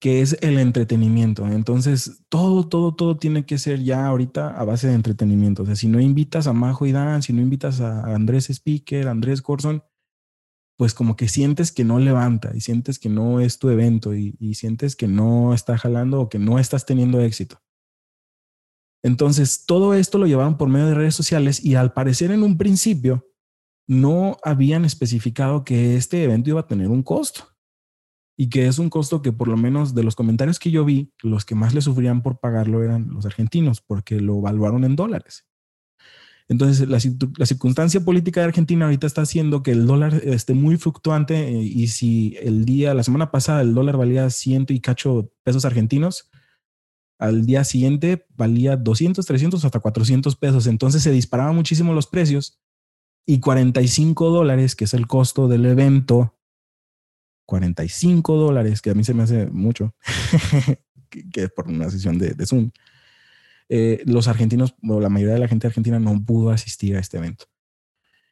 [0.00, 1.46] que es el entretenimiento.
[1.46, 5.62] Entonces, todo, todo, todo tiene que ser ya ahorita a base de entretenimiento.
[5.62, 9.06] O sea, si no invitas a Majo y Dan, si no invitas a Andrés Speaker,
[9.06, 9.84] Andrés Corson,
[10.80, 14.54] pues como que sientes que no levanta y sientes que no es tu evento y,
[14.54, 17.60] sientes que no está jalando o que no estás teniendo éxito.
[19.04, 22.56] Entonces, todo esto lo llevaron por medio de redes sociales y al parecer en un
[22.56, 23.28] principio
[23.86, 27.44] no habían especificado que este evento iba a tener un costo
[28.38, 31.12] y que es un costo que por lo menos de los comentarios que yo vi,
[31.22, 35.44] los que más le sufrían por pagarlo eran los argentinos, porque lo evaluaron en dólares.
[36.50, 36.98] Entonces, la,
[37.38, 41.62] la, circunstancia política de Argentina ahorita está haciendo que el dólar esté muy fluctuante eh,
[41.62, 46.28] y si el día, la semana pasada, el dólar valía ciento y cacho pesos argentinos,
[47.20, 50.66] al día siguiente valía 200, 300 hasta 400 pesos.
[50.66, 52.58] Entonces se disparaban muchísimo los precios
[53.24, 56.36] y 45 dólares, que es el costo del evento,
[57.46, 59.94] 45 dólares, que a mí se me hace mucho,
[61.10, 62.72] que, que, es por una sesión de, de Zoom.
[63.72, 67.18] Eh, los argentinos, o la mayoría de la gente argentina no pudo asistir a este
[67.18, 67.44] evento.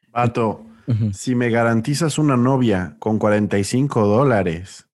[0.09, 1.13] Vato, uh -huh.
[1.13, 4.89] si me garantizas una novia con 45 dólares,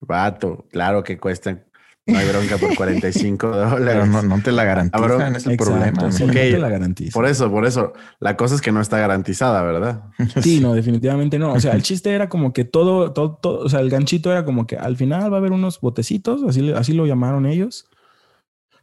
[0.00, 1.64] vato, claro que cuestan.
[2.06, 3.78] No hay bronca por 45 dólares.
[3.86, 6.12] Pero no, no te la garantizan, es el Exacto, problema.
[6.12, 6.50] Sí, okay.
[6.50, 7.12] no te la garantiza.
[7.14, 7.94] Por eso, por eso.
[8.20, 10.02] La cosa es que no está garantizada, ¿verdad?
[10.42, 11.54] Sí, no, definitivamente no.
[11.54, 14.44] O sea, el chiste era como que todo, todo, todo, o sea, el ganchito era
[14.44, 17.86] como que al final va a haber unos botecitos, así, así lo llamaron ellos,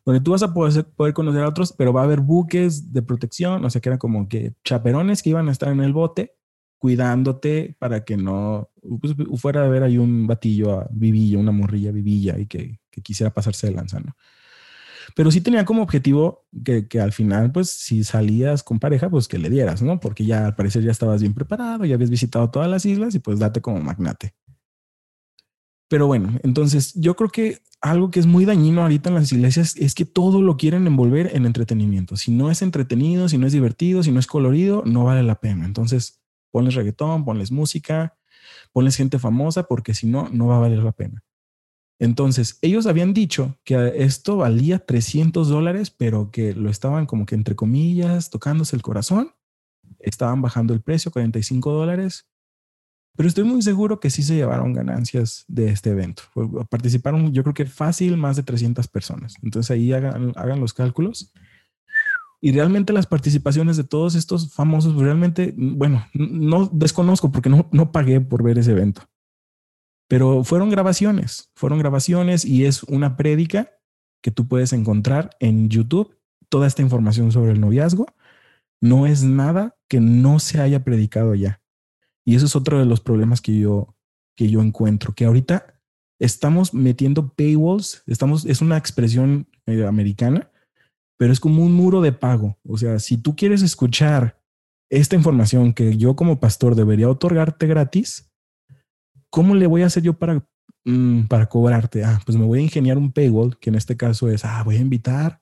[0.05, 3.01] donde tú vas a poder, poder conocer a otros, pero va a haber buques de
[3.01, 6.36] protección, o sea, que eran como que chaperones que iban a estar en el bote
[6.82, 11.91] cuidándote para que no pues, fuera a ver ahí un batillo a vivilla, una morrilla
[11.91, 14.15] vivilla y que, quisiera pasarse de lanza, ¿no?
[15.15, 19.28] Pero sí tenía como objetivo que, que, al final, pues si salías con pareja, pues
[19.28, 19.99] que le dieras, ¿no?
[19.99, 23.19] Porque ya al parecer ya estabas bien preparado, ya habías visitado todas las islas y
[23.19, 24.34] pues date como magnate.
[25.91, 29.75] Pero bueno, entonces yo creo que algo que es muy dañino ahorita en las iglesias
[29.75, 32.15] es que todo lo quieren envolver en entretenimiento.
[32.15, 35.41] Si no es entretenido, si no es divertido, si no es colorido, no vale la
[35.41, 35.65] pena.
[35.65, 38.17] Entonces, ponles reggaetón, ponles música,
[38.71, 41.25] ponles gente famosa, porque si no, no va a valer la pena.
[41.99, 47.35] Entonces, ellos habían dicho que esto valía 300 dólares, pero que lo estaban como que
[47.35, 49.33] entre comillas tocándose el corazón
[49.99, 52.30] estaban bajando el precio, 45 dólares.
[53.16, 56.24] Pero estoy muy seguro que sí se llevaron ganancias de este evento.
[56.70, 59.36] Participaron, yo creo que fácil, más de 300 personas.
[59.43, 61.34] Entonces ahí hagan, los cálculos.
[62.39, 67.91] Y realmente las participaciones de todos estos famosos, realmente, bueno, no desconozco porque no, no
[67.91, 69.03] pagué por ver ese evento.
[70.07, 73.70] Pero fueron grabaciones, fueron grabaciones y es una prédica
[74.22, 76.18] que tú puedes encontrar en YouTube.
[76.49, 78.07] Toda esta información sobre el noviazgo
[78.82, 81.61] no es nada que no se haya predicado ya.
[82.26, 83.95] Y eso es otro de los problemas que yo,
[84.38, 85.82] que yo encuentro, que ahorita
[86.19, 90.51] estamos metiendo paywalls, estamos, es una expresión eh, americana,
[91.17, 92.57] pero es como un muro de pago.
[92.67, 94.39] O sea, si tú quieres escuchar
[94.89, 98.32] esta información que yo como pastor debería otorgarte gratis,
[99.30, 100.45] ¿cómo le voy a hacer yo para,
[100.86, 102.03] mm, para cobrarte?
[102.03, 104.76] Ah, pues me voy a ingeniar un paywall, que en este caso es, ah, voy
[104.76, 105.41] a invitar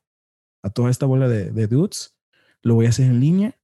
[0.63, 2.15] a toda esta bola de, de dudes,
[2.61, 3.59] lo voy a hacer en línea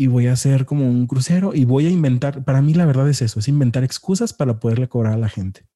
[0.00, 3.06] y voy a hacer como un crucero y voy a inventar, para mí la verdad
[3.10, 5.66] es eso, es inventar excusas para poderle cobrar a la gente.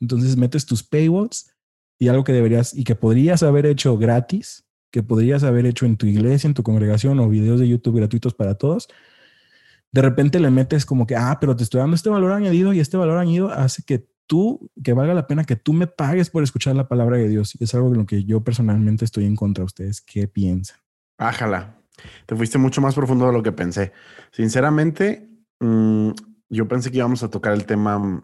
[0.00, 1.54] Entonces metes tus paywalls
[1.96, 5.96] y algo que deberías y que podrías haber hecho gratis, que podrías haber hecho en
[5.96, 8.88] tu iglesia, en tu congregación o videos de YouTube gratuitos para todos.
[9.92, 12.80] De repente le metes como que, ah, pero te estoy dando este valor añadido y
[12.80, 16.42] este valor añadido hace que tú, que valga la pena que tú me pagues por
[16.42, 17.54] escuchar la palabra de Dios.
[17.54, 20.00] Y es algo en lo que yo personalmente estoy en contra de ustedes.
[20.00, 20.78] ¿Qué piensan?
[21.16, 21.77] Ájala.
[22.26, 23.92] Te fuiste mucho más profundo de lo que pensé.
[24.32, 25.28] Sinceramente,
[25.60, 26.10] mm,
[26.50, 28.22] yo pensé que íbamos a tocar el tema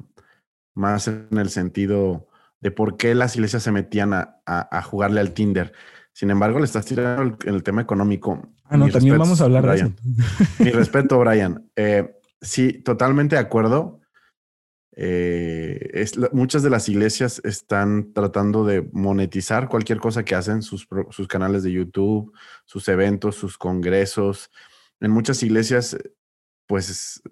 [0.75, 2.29] más en el sentido
[2.61, 5.72] de por qué las iglesias se metían a, jugarle al Tinder.
[6.12, 8.41] Sin embargo, le estás tirando el, tema económico.
[8.64, 9.93] Ah, no, también vamos a hablar de eso.
[10.61, 11.68] Mi respeto, Brian.
[11.77, 14.01] Eh, sí, totalmente de acuerdo.
[14.97, 20.86] Eh, es, muchas de las iglesias están tratando de monetizar cualquier cosa que hacen, sus,
[21.11, 22.32] sus, canales de YouTube,
[22.64, 24.51] sus eventos, sus congresos.
[25.01, 25.97] En muchas iglesias,
[26.66, 27.22] pues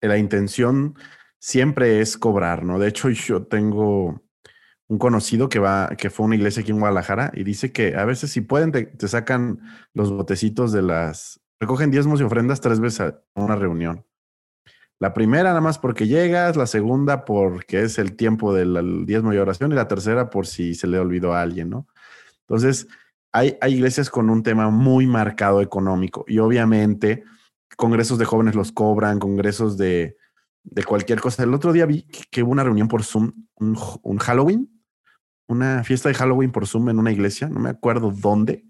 [0.00, 0.96] la intención
[1.38, 2.78] siempre es cobrar, ¿no?
[2.78, 4.22] De hecho, yo tengo
[4.88, 7.96] un conocido que va, que fue a una iglesia aquí en Guadalajara y dice que
[7.96, 9.60] a veces si pueden te, te sacan
[9.94, 14.04] los botecitos de las, recogen diezmos y ofrendas tres veces a una reunión.
[15.02, 19.36] La primera nada más porque llegas, la segunda porque es el tiempo del diezmo y
[19.36, 21.88] oración y la tercera por si se le olvidó a alguien, ¿no?
[22.42, 22.86] Entonces,
[23.32, 27.24] hay, hay iglesias con un tema muy marcado económico y obviamente
[27.76, 30.18] congresos de jóvenes los cobran, congresos de,
[30.62, 31.42] de cualquier cosa.
[31.42, 34.70] El otro día vi que hubo una reunión por Zoom, un, un Halloween,
[35.48, 38.64] una fiesta de Halloween por Zoom en una iglesia, no me acuerdo dónde,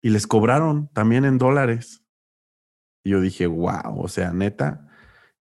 [0.00, 2.04] y les cobraron también en dólares.
[3.02, 4.83] Y yo dije, wow, o sea, neta,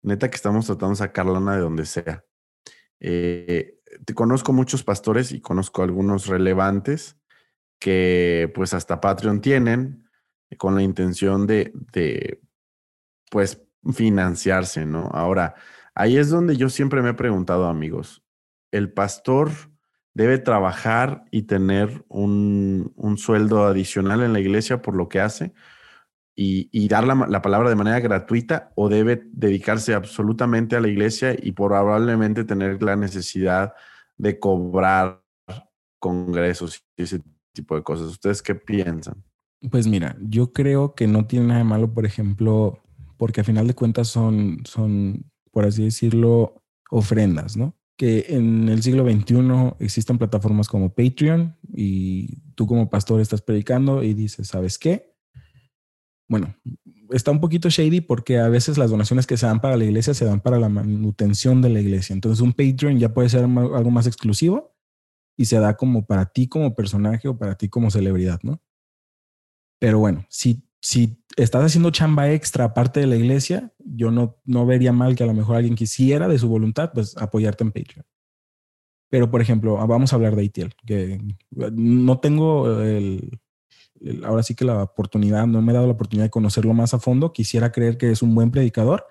[0.03, 2.25] neta que estamos tratando de sacar lana de donde sea.
[3.01, 7.17] Eh, te conozco muchos pastores y conozco algunos relevantes
[7.79, 10.09] que pues hasta Patreon tienen
[10.59, 12.41] con la intención de, de
[13.31, 13.63] pues
[13.95, 15.09] financiarse, ¿no?
[15.13, 15.55] Ahora,
[15.95, 18.23] ahí es donde yo siempre me he preguntado, amigos,
[18.71, 19.51] ¿el pastor
[20.13, 25.55] debe trabajar y tener un, un sueldo adicional en la iglesia por lo que hace?
[26.35, 31.53] Y, dar la, palabra de manera gratuita o debe dedicarse absolutamente a la iglesia y
[31.53, 33.75] probablemente tener la necesidad
[34.17, 35.23] de cobrar
[35.99, 37.21] congresos y ese
[37.53, 38.07] tipo de cosas.
[38.09, 39.23] ¿Ustedes qué piensan?
[39.71, 42.79] Pues mira, yo creo que no tiene nada de malo, por ejemplo,
[43.19, 47.77] porque a final de cuentas son, son, por así decirlo, ofrendas, ¿no?
[47.97, 54.03] Que en el siglo XXI existen plataformas como Patreon y tú como pastor estás predicando
[54.03, 55.10] y dices, ¿sabes qué?
[56.31, 56.55] Bueno,
[57.11, 60.15] está un poquito shady porque a veces las donaciones que se dan para la iglesia
[60.15, 62.15] se dan para la manutención de la iglesia.
[62.15, 64.77] Entonces un Patreon ya puede ser algo más exclusivo
[65.37, 68.63] y se da como para ti como personaje o para ti como celebridad, ¿no?
[69.81, 74.65] Pero bueno, si, si estás haciendo chamba extra aparte de la iglesia, yo no, no
[74.65, 78.07] vería mal que a lo mejor alguien quisiera de su voluntad, pues apoyarte en Patreon.
[79.09, 81.21] Pero, por ejemplo, vamos a hablar de ITL, que
[81.51, 83.41] no tengo el,
[84.25, 86.99] ahora sí que la oportunidad, no me he dado la oportunidad de conocerlo más a
[86.99, 87.33] fondo.
[87.33, 89.07] Quisiera creer que es un buen predicador.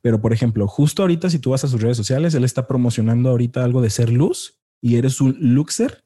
[0.00, 3.30] Pero, por ejemplo, justo ahorita, si tú vas a sus redes sociales, él está promocionando
[3.30, 6.04] ahorita algo de ser luz y eres un Luxer.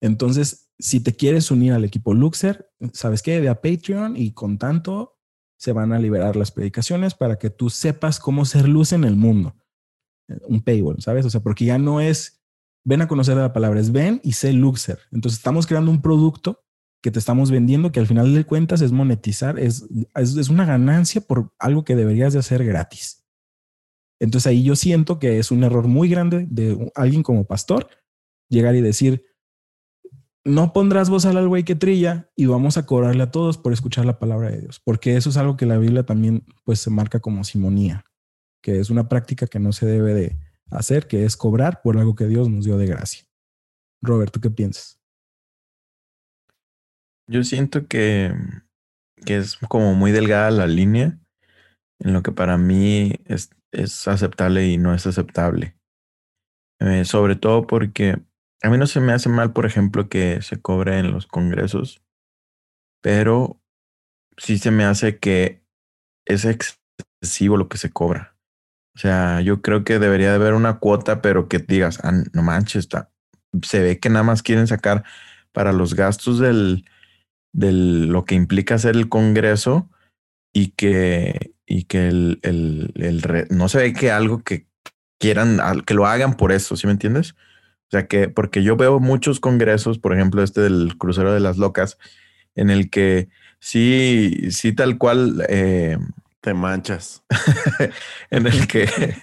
[0.00, 3.40] Entonces, si te quieres unir al equipo Luxer, ¿sabes qué?
[3.40, 5.18] Ve a Patreon y con tanto
[5.58, 9.16] se van a liberar las predicaciones para que tú sepas cómo ser luz en el
[9.16, 9.56] mundo.
[10.46, 11.24] Un paywall, ¿sabes?
[11.24, 12.36] O sea, porque ya no es
[12.84, 15.00] ven a conocer la palabra, es ven y sé Luxer.
[15.10, 16.65] Entonces, estamos creando un producto
[17.02, 21.20] que te estamos vendiendo, que al final de cuentas es monetizar, es, es, una ganancia
[21.20, 23.24] por algo que deberías de hacer gratis.
[24.20, 27.88] Entonces ahí yo siento que es un error muy grande de alguien como pastor
[28.48, 29.24] llegar y decir,
[30.44, 34.06] no pondrás voz al güey que trilla y vamos a cobrarle a todos por escuchar
[34.06, 37.20] la palabra de Dios, porque eso es algo que la Biblia también pues se marca
[37.20, 38.04] como simonía,
[38.62, 40.38] que es una práctica que no se debe de
[40.70, 43.26] hacer, que es cobrar por algo que Dios nos dio de gracia.
[44.02, 45.00] Roberto, ¿qué piensas?
[47.28, 48.32] Yo siento que,
[49.24, 51.18] que es como muy delgada la línea
[51.98, 55.76] en lo que para mí es, es aceptable y no es aceptable.
[56.80, 58.22] Eh, sobre todo porque
[58.62, 62.02] a mí no se me hace mal, por ejemplo, que se cobre en los congresos,
[63.02, 63.60] pero
[64.36, 65.62] sí se me hace que
[66.26, 68.36] es excesivo lo que se cobra.
[68.94, 72.42] O sea, yo creo que debería de haber una cuota, pero que digas, ah, no
[72.42, 73.10] manches, está.
[73.62, 75.04] se ve que nada más quieren sacar
[75.52, 76.84] para los gastos del,
[77.52, 79.88] del lo que implica hacer el congreso
[80.52, 84.66] y que, y que el, el, el no se ve que algo que
[85.18, 87.32] quieran, que lo hagan por eso, ¿sí me entiendes?
[87.32, 91.56] O sea que, porque yo veo muchos congresos, por ejemplo, este del crucero de las
[91.56, 91.98] locas,
[92.54, 93.28] en el que
[93.60, 95.98] sí, sí tal cual eh,
[96.40, 97.22] te manchas.
[98.30, 98.88] en el que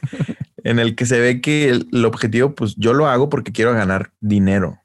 [0.63, 4.13] en el que se ve que el, objetivo, pues yo lo hago porque quiero ganar
[4.21, 4.81] dinero.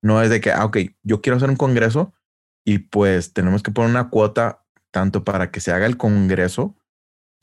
[0.00, 2.12] No es de que, ah, ok, yo quiero hacer un congreso
[2.64, 6.76] y pues tenemos que poner una cuota tanto para que se haga el congreso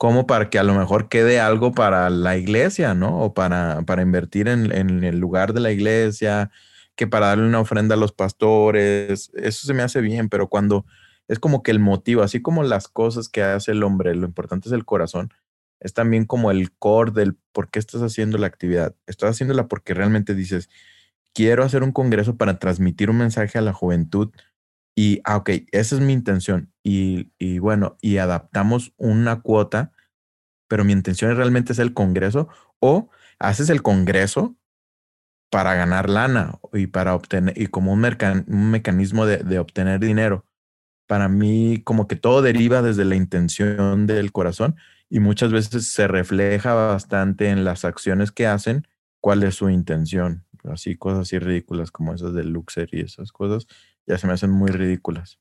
[0.00, 3.20] como para que a lo mejor quede algo para la iglesia, ¿no?
[3.20, 6.50] O para, para invertir en, en, el lugar de la iglesia,
[6.96, 10.86] que para darle una ofrenda a los pastores, eso se me hace bien, pero cuando
[11.28, 14.70] es como que el motivo, así como las cosas que hace el hombre, lo importante
[14.70, 15.34] es el corazón,
[15.80, 18.94] es también como el core del por qué estás haciendo la actividad.
[19.06, 20.70] Estás haciéndola porque realmente dices,
[21.34, 24.30] quiero hacer un congreso para transmitir un mensaje a la juventud
[25.00, 26.70] y, ah, ok, esa es mi intención.
[26.82, 29.92] Y, y bueno, y adaptamos una cuota,
[30.68, 32.48] pero mi intención realmente es el Congreso
[32.80, 34.56] o haces el Congreso
[35.50, 40.44] para ganar lana y para obtener, y como un, mecanismo de, de obtener dinero.
[41.06, 44.76] Para mí, como que todo deriva desde la intención del corazón
[45.08, 48.86] y muchas veces se refleja bastante en las acciones que hacen
[49.22, 50.44] cuál es su intención.
[50.64, 53.66] Así, cosas así ridículas como esas del Luxer y esas cosas
[54.06, 55.38] ya se me hacen muy ridículas.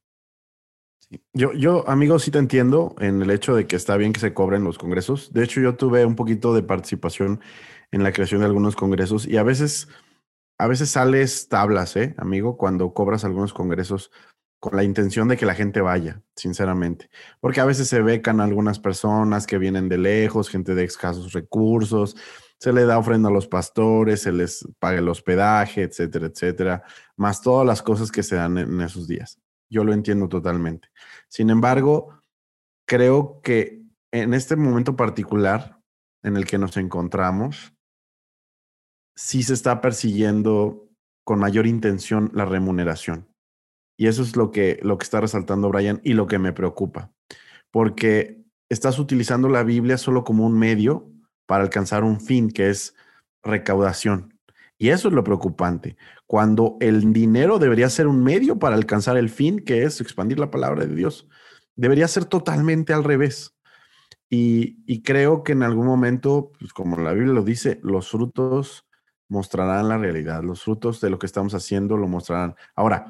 [1.34, 4.34] Yo, yo, amigo, sí te entiendo en el hecho de que está bien que se
[4.34, 5.34] cobren los congresos.
[5.34, 7.42] De hecho, yo tuve un poquito de participación
[7.92, 9.88] en la creación de algunos congresos y a veces,
[10.60, 12.58] a veces sales tablas, ¿eh, amigo?
[12.58, 14.12] Cuando cobras algunos congresos
[14.60, 17.10] con la intención de que la gente vaya, sinceramente.
[17.40, 22.16] Porque a veces se becan algunas personas que vienen de lejos, gente de escasos recursos,
[22.60, 26.84] se le da ofrenda a los pastores, se les paga el hospedaje, etcétera, etcétera,
[27.16, 29.40] más todas las cosas que se dan en esos días.
[29.70, 30.90] Yo lo entiendo totalmente.
[31.30, 32.22] Sin embargo,
[32.86, 33.82] creo que
[34.12, 35.80] en este momento particular
[36.24, 37.74] en el que nos encontramos,
[39.16, 40.90] sí se está persiguiendo
[41.24, 43.28] con mayor intención la remuneración.
[43.98, 47.14] Y eso es lo que, lo que está resaltando Brian y lo que me preocupa,
[47.72, 51.12] porque estás utilizando la Biblia solo como un medio
[51.50, 52.94] para alcanzar un fin que es
[53.42, 54.36] recaudación.
[54.78, 55.98] Y eso es lo preocupante,
[56.28, 60.52] cuando el dinero debería ser un medio para alcanzar el fin que es expandir la
[60.52, 61.28] palabra de Dios.
[61.76, 63.56] Debería ser totalmente al revés.
[64.30, 68.86] Y, creo que en algún momento, pues como la Biblia lo dice, los frutos
[69.28, 72.54] mostrarán la realidad, los frutos de lo que estamos haciendo lo mostrarán.
[72.76, 73.08] Ahora,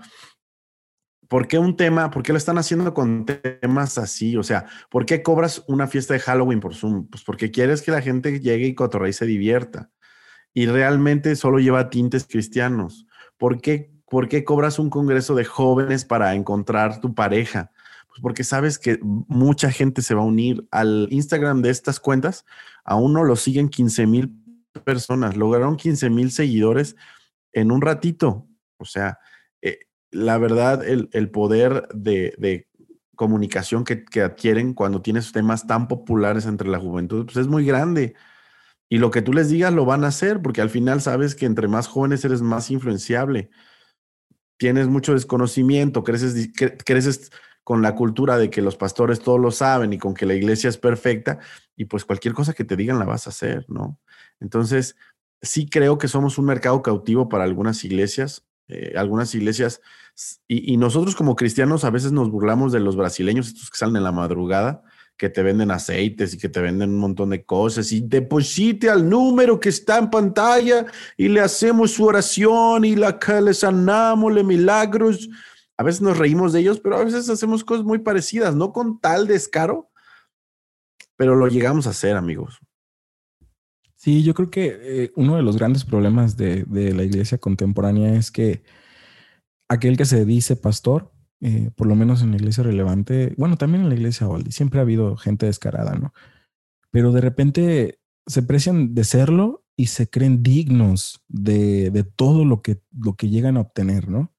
[1.30, 2.09] ¿Por qué un tema?
[2.09, 4.36] ¿Por qué lo están haciendo con temas así?
[4.36, 7.07] O sea, ¿por qué cobras una fiesta de Halloween por Zoom?
[7.07, 9.91] Pues porque quieres que la gente llegue y cotorre se divierta.
[10.55, 13.05] Y realmente solo lleva tintes cristianos.
[13.38, 17.71] ¿Por qué, ¿Por qué cobras un congreso de jóvenes para encontrar tu pareja?
[18.07, 22.43] Pues porque sabes que mucha gente se va a unir al Instagram de estas cuentas.
[22.84, 24.34] Aún no lo siguen 15 mil
[24.84, 25.38] personas.
[25.38, 26.95] Lograron 15 mil seguidores
[27.53, 28.47] en un ratito.
[28.77, 29.19] O sea,
[30.12, 32.68] la verdad, el, el poder de, de
[33.16, 37.66] comunicación que, que, adquieren cuando tienes temas tan populares entre la juventud, pues es muy
[37.66, 38.16] grande.
[38.89, 41.45] Y lo que tú les digas lo van a hacer, porque al final sabes que
[41.45, 43.49] entre más jóvenes eres más influenciable.
[44.57, 46.49] Tienes mucho desconocimiento, creces,
[46.86, 47.32] creces
[47.64, 50.70] con la cultura de que los pastores todos lo saben y con que la iglesia
[50.70, 51.38] es perfecta,
[51.76, 53.99] y pues cualquier cosa que te digan la vas a hacer, ¿no?
[54.39, 54.95] Entonces,
[55.41, 59.82] sí creo que somos un mercado cautivo para algunas iglesias, eh, algunas iglesias,
[60.47, 64.03] y, nosotros como cristianos a veces nos burlamos de los brasileños, estos que salen en
[64.03, 64.84] la madrugada,
[65.17, 69.09] que te venden aceites y que te venden un montón de cosas y deposite al
[69.09, 70.86] número que está en pantalla
[71.17, 75.30] y le hacemos su oración y le sanamos, le milagros.
[75.78, 78.99] A veces nos reímos de ellos, pero a veces hacemos cosas muy parecidas, no con
[78.99, 79.89] tal descaro,
[81.17, 82.59] pero lo llegamos a hacer, amigos.
[84.00, 88.32] Sí, yo creo que eh, uno de los grandes problemas de, la iglesia contemporánea es
[88.32, 88.64] que
[89.68, 93.84] aquel que se dice pastor, eh, por lo menos en la iglesia relevante, bueno, también
[93.84, 96.14] en la iglesia Waldi, siempre ha habido gente descarada, ¿no?
[96.91, 102.62] Pero de repente se precian de serlo y se creen dignos de, de todo lo
[102.62, 104.34] que, lo que llegan a obtener, ¿no?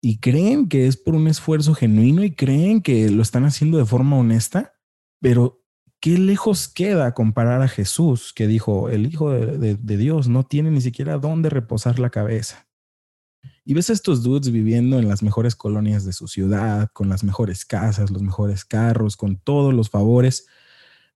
[0.00, 3.86] Y creen que es por un esfuerzo genuino y creen que lo están haciendo de
[3.86, 4.74] forma honesta,
[5.20, 5.63] pero
[6.04, 10.70] qué lejos queda comparar a Jesús, que dijo, el Hijo de, de Dios no tiene
[10.70, 12.66] ni siquiera dónde reposar la cabeza.
[13.64, 17.24] Y ves a estos dudes viviendo en las mejores colonias de su ciudad, con las
[17.24, 20.46] mejores casas, los mejores carros, con todos los favores,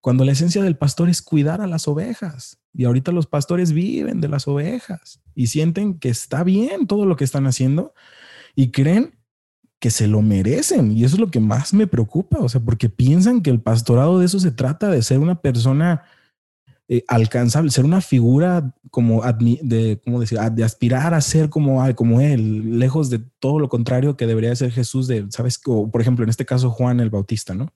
[0.01, 2.59] cuando la esencia del pastor es cuidar a las ovejas.
[2.73, 7.17] Y ahorita los pastores viven de las ovejas y sienten que está bien todo lo
[7.17, 7.93] que están haciendo
[8.55, 9.18] y creen
[9.81, 10.93] que se lo merecen.
[10.93, 14.19] Y eso es lo que más me preocupa, o sea, porque piensan que el pastorado
[14.19, 16.05] de eso se trata, de ser una persona
[16.89, 20.39] eh, alcanzable, ser una figura como de, ¿cómo decir?
[20.39, 24.73] de aspirar a ser como, como él, lejos de todo lo contrario que debería ser
[24.73, 25.61] Jesús de, ¿sabes?
[25.67, 27.75] O, por ejemplo, en este caso Juan el Bautista, ¿no?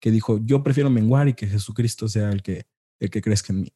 [0.00, 2.66] Que dijo, yo prefiero menguar y que Jesucristo sea el que,
[3.00, 3.72] el que crezca en mí.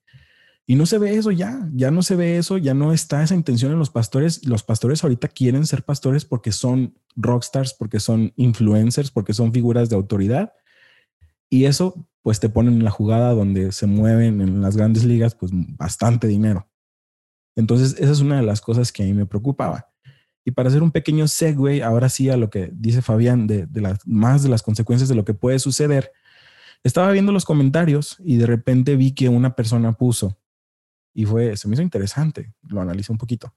[0.66, 3.34] Y no se ve eso ya, ya no se ve eso, ya no está esa
[3.34, 4.46] intención en los pastores.
[4.46, 9.90] Los pastores ahorita quieren ser pastores porque son rockstars, porque son influencers, porque son figuras
[9.90, 10.52] de autoridad.
[11.50, 15.34] Y eso pues te ponen en la jugada donde se mueven en las grandes ligas,
[15.34, 16.68] pues bastante dinero.
[17.56, 19.88] Entonces, esa es una de las cosas que a mí me preocupaba.
[20.44, 24.06] Y para hacer un pequeño segue, ahora sí a lo que dice Fabián, de, las,
[24.06, 26.12] más de las consecuencias de lo que puede suceder,
[26.82, 30.38] estaba viendo los comentarios y de repente vi que una persona puso,
[31.14, 33.54] y fue, se me hizo interesante, lo analicé un poquito.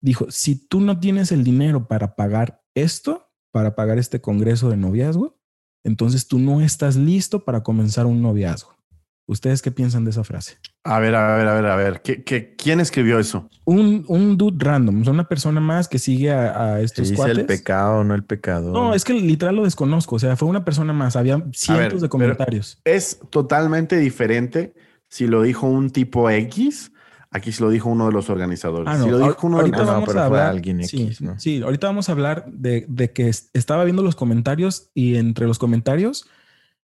[0.00, 4.76] Dijo, si tú no tienes el dinero para pagar esto, para pagar este congreso de
[4.76, 5.38] noviazgo,
[5.84, 8.76] entonces tú no estás listo para comenzar un noviazgo.
[9.28, 10.58] ¿Ustedes qué piensan de esa frase?
[10.84, 12.00] A ver, a ver, a ver, a ver.
[12.00, 13.48] ¿Qué, quién escribió eso?
[13.64, 18.14] Un, un dude random, una persona más que sigue a, estos dice el pecado, no
[18.14, 18.70] el pecado.
[18.70, 20.14] No, es que literal lo desconozco.
[20.14, 21.16] O sea, fue una persona más.
[21.16, 22.80] Había cientos de comentarios.
[22.84, 24.74] Es totalmente diferente
[25.08, 26.92] si lo dijo un tipo X
[27.30, 28.88] Aquí se lo dijo uno de los organizadores.
[28.88, 29.08] Ah, no.
[29.08, 33.12] lo dijo uno ahorita vamos a hablar, alguien X, sí, ahorita vamos a hablar de,
[33.12, 36.26] que estaba viendo los comentarios y entre los comentarios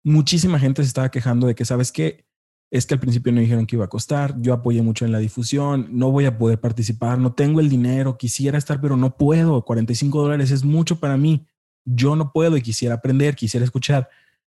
[0.04, 2.26] muchísima gente se estaba quejando de que, ¿sabes qué?
[2.70, 5.18] Es que al principio no dijeron que iba a costar, yo apoyé mucho en la
[5.18, 9.64] difusión, no voy a poder participar, no tengo el dinero, quisiera estar, pero no puedo,
[9.64, 11.46] 45 dólares es mucho para mí,
[11.84, 14.08] yo no puedo y quisiera aprender, quisiera escuchar,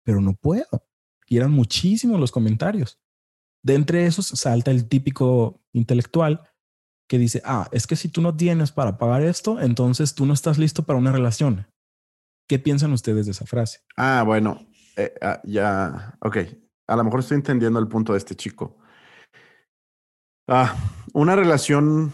[0.04, 0.86] pero no puedo.
[1.28, 2.99] Y eran muchísimos los comentarios.
[3.64, 6.50] De entre esos salta el típico intelectual
[7.08, 10.34] que dice, ah, es que si tú no tienes para pagar esto, entonces tú no
[10.34, 11.68] estás listo para una relación.
[12.48, 13.80] ¿Qué piensan ustedes de esa frase?
[13.98, 16.38] Ah, bueno, eh, ah, ya, ok.
[16.88, 18.78] A lo mejor estoy entendiendo el punto de este chico.
[20.48, 20.76] Ah,
[21.14, 22.12] una relación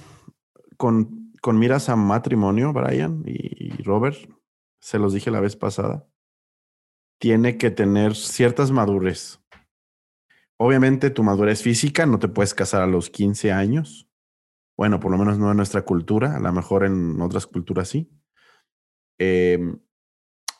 [0.78, 4.18] con, con miras a matrimonio, Brian y Robert,
[4.82, 6.08] se los dije la vez pasada,
[7.20, 9.40] tiene que tener ciertas madurez.
[10.58, 14.08] Obviamente tu madurez física, no te puedes casar a los 15 años.
[14.78, 18.10] Bueno, por lo menos no en nuestra cultura, a lo mejor en otras culturas sí.
[19.18, 19.80] Em,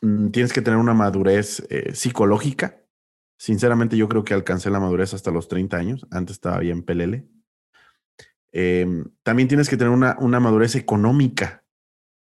[0.02, 2.82] mm, tienes que tener una madurez eh, psicológica.
[3.38, 6.08] Sinceramente yo creo que alcancé la madurez hasta los 30 años.
[6.12, 7.28] Antes estaba bien pelele.
[8.52, 11.66] Em, también tienes que tener una, una madurez económica,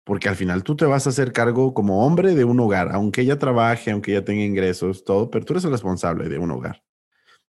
[0.06, 3.22] porque al final tú te vas a hacer cargo como hombre de un hogar, aunque
[3.22, 6.84] ella trabaje, aunque ella tenga ingresos, todo, pero tú eres el responsable de un hogar.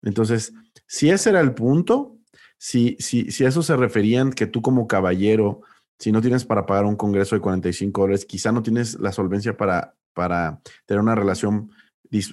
[0.05, 0.53] Entonces,
[0.87, 2.19] si ese era el punto,
[2.59, 5.63] si, si, si a eso se referían que tú como caballero,
[5.99, 9.57] si no tienes para pagar un congreso de 45 dólares, quizá no tienes la solvencia
[9.57, 11.71] para, para tener una relación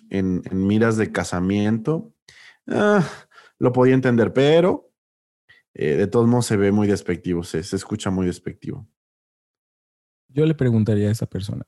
[0.09, 2.13] en, miras de casamiento,
[2.67, 3.07] ah,
[3.57, 4.91] lo podía entender, pero
[5.73, 8.87] eh, de todos modos se ve muy despectivo, se, se escucha muy despectivo.
[10.27, 11.65] Yo le preguntaría a esa persona,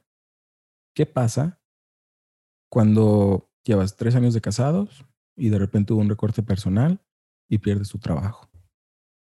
[0.93, 1.59] ¿qué pasa
[2.69, 5.05] cuando llevas tres años de casados,
[5.35, 7.01] y de repente hubo un recorte personal
[7.49, 8.49] y pierdes tu trabajo.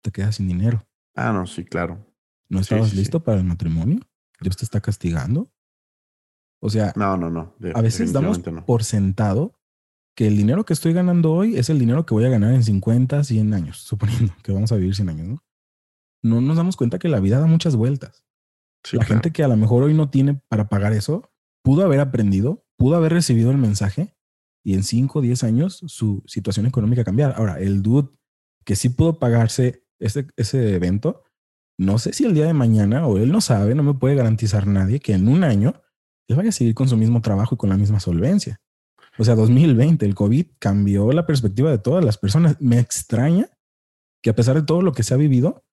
[0.02, 0.86] Te quedas sin dinero.
[1.14, 2.06] Ah, no, sí, claro.
[2.48, 4.00] ¿No estabas listo para el matrimonio?
[4.40, 5.50] ¿Dios te está castigando?
[6.60, 7.54] O sea, no, no, no.
[7.74, 9.58] a veces damos por sentado
[10.14, 12.62] que el dinero que estoy ganando hoy es el dinero que voy a ganar en
[12.62, 15.44] 50, 100 años, suponiendo que vamos a vivir 100 años, ¿no?
[16.22, 18.24] No nos damos cuenta que la vida da muchas vueltas.
[18.92, 21.32] la gente que a lo mejor hoy no tiene para pagar eso,
[21.62, 24.14] pudo haber aprendido, pudo haber recibido el mensaje
[24.64, 27.34] y en 5 o 10 años su situación económica cambiar.
[27.36, 28.10] Ahora, el dude
[28.64, 31.24] que sí pudo pagarse ese, ese evento,
[31.78, 34.66] no sé si el día de mañana, o él no sabe, no me puede garantizar
[34.66, 35.74] nadie que en un año
[36.28, 38.60] él vaya a seguir con su mismo trabajo y con la misma solvencia.
[39.18, 42.56] O sea, 2020, el COVID cambió la perspectiva de todas las personas.
[42.60, 43.50] Me extraña
[44.22, 45.64] que a pesar de todo lo que se ha vivido,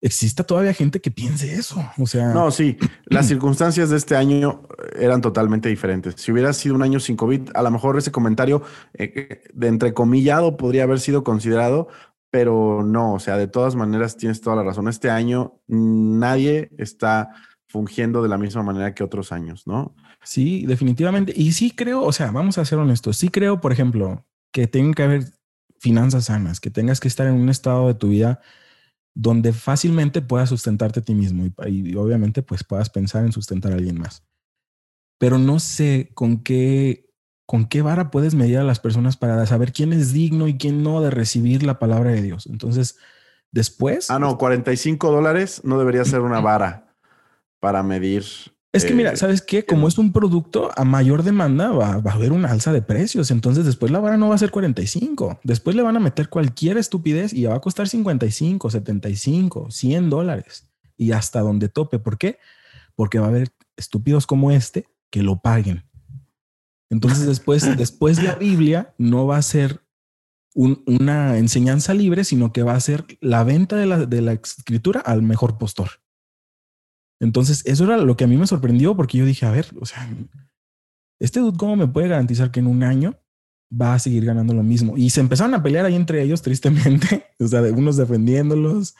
[0.00, 1.84] exista todavía gente que piense eso.
[1.98, 4.62] O sea, No, sí, las circunstancias de este año
[4.98, 6.14] eran totalmente diferentes.
[6.16, 8.62] Si hubiera sido un año sin COVID, a lo mejor ese comentario
[8.94, 11.88] eh, de entrecomillado podría haber sido considerado,
[12.30, 14.88] pero no, o sea, de todas maneras tienes toda la razón.
[14.88, 17.30] Este año nadie está
[17.68, 19.94] fungiendo de la misma manera que otros años, ¿no?
[20.22, 21.32] Sí, definitivamente.
[21.36, 24.94] Y sí creo, o sea, vamos a ser honestos, sí creo, por ejemplo, que tenga
[24.94, 25.24] que haber
[25.78, 28.40] finanzas sanas, que tengas que estar en un estado de tu vida
[29.14, 33.76] donde fácilmente puedas sustentarte a ti mismo y, obviamente pues puedas pensar en sustentar a
[33.76, 34.24] alguien más.
[35.18, 37.06] Pero no sé con qué
[37.46, 40.84] con qué vara puedes medir a las personas para saber quién es digno y quién
[40.84, 42.46] no de recibir la palabra de Dios.
[42.46, 42.96] Entonces,
[43.50, 44.08] después.
[44.08, 46.94] Ah, no, 45 dólares no debería ser una vara
[47.58, 48.24] para medir.
[48.72, 49.64] Es que mira, eh, ¿sabes qué?
[49.64, 53.32] Como es un producto a mayor demanda, va, va, a haber una alza de precios.
[53.32, 55.40] Entonces, después la vara no va a ser 45.
[55.42, 60.68] Después le van a meter cualquier estupidez y va a costar 55, 75, 100 dólares
[60.96, 61.98] y hasta donde tope.
[61.98, 62.38] ¿Por qué?
[62.94, 65.84] Porque va a haber estúpidos como este que lo paguen.
[66.90, 69.80] Entonces después, después la Biblia no va a ser
[70.54, 74.32] un, una enseñanza libre, sino que va a ser la venta de la, de la
[74.32, 76.00] escritura al mejor postor.
[77.20, 79.86] Entonces eso era lo que a mí me sorprendió porque yo dije, a ver, o
[79.86, 80.08] sea,
[81.20, 83.18] este dude, ¿cómo me puede garantizar que en un año
[83.70, 84.96] va a seguir ganando lo mismo?
[84.96, 88.96] Y se empezaron a pelear ahí entre ellos, tristemente, o sea, unos defendiéndolos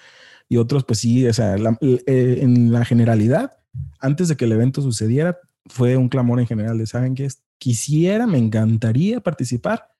[0.49, 3.53] y otros, pues sí, o sea, eh, en la generalidad,
[3.99, 7.29] antes de que el evento sucediera, fue un clamor en general de, ¿saben qué?
[7.59, 9.91] Quisiera, me encantaría participar,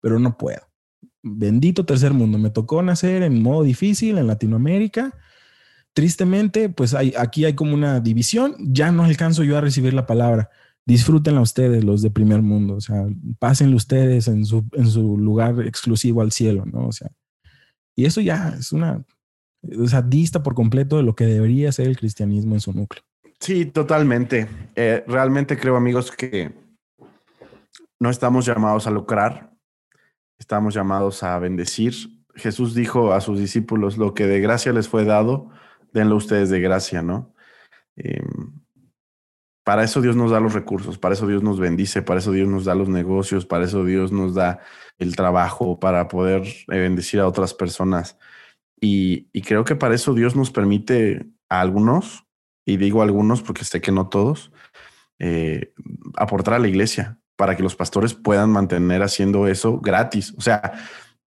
[0.00, 0.62] pero no puedo.
[1.22, 5.12] Bendito tercer mundo, me tocó nacer en modo difícil en Latinoamérica.
[5.96, 10.04] Tristemente, pues hay, aquí hay como una división, ya no alcanzo yo a recibir la
[10.04, 10.50] palabra.
[10.84, 13.06] Disfrútenla ustedes, los de primer mundo, o sea,
[13.38, 16.86] pásenlo ustedes en su, en su lugar exclusivo al cielo, ¿no?
[16.86, 17.10] O sea,
[17.96, 19.06] y eso ya es una,
[19.62, 23.02] o sea, dista por completo de lo que debería ser el cristianismo en su núcleo.
[23.40, 24.48] Sí, totalmente.
[24.74, 26.52] Eh, realmente creo, amigos, que
[27.98, 29.50] no estamos llamados a lucrar,
[30.38, 31.94] estamos llamados a bendecir.
[32.34, 35.48] Jesús dijo a sus discípulos, lo que de gracia les fue dado,
[35.96, 37.34] denlo ustedes de gracia, ¿no?
[37.96, 38.22] Eh,
[39.64, 42.48] para eso Dios nos da los recursos, para eso Dios nos bendice, para eso Dios
[42.48, 44.60] nos da los negocios, para eso Dios nos da
[44.98, 48.16] el trabajo, para poder eh, bendecir a otras personas.
[48.80, 52.26] Y, y creo que para eso Dios nos permite a algunos
[52.66, 54.52] y digo algunos porque sé que no todos,
[55.18, 55.72] eh,
[56.16, 60.34] aportar a la iglesia para que los pastores puedan mantener haciendo eso gratis.
[60.36, 60.72] O sea,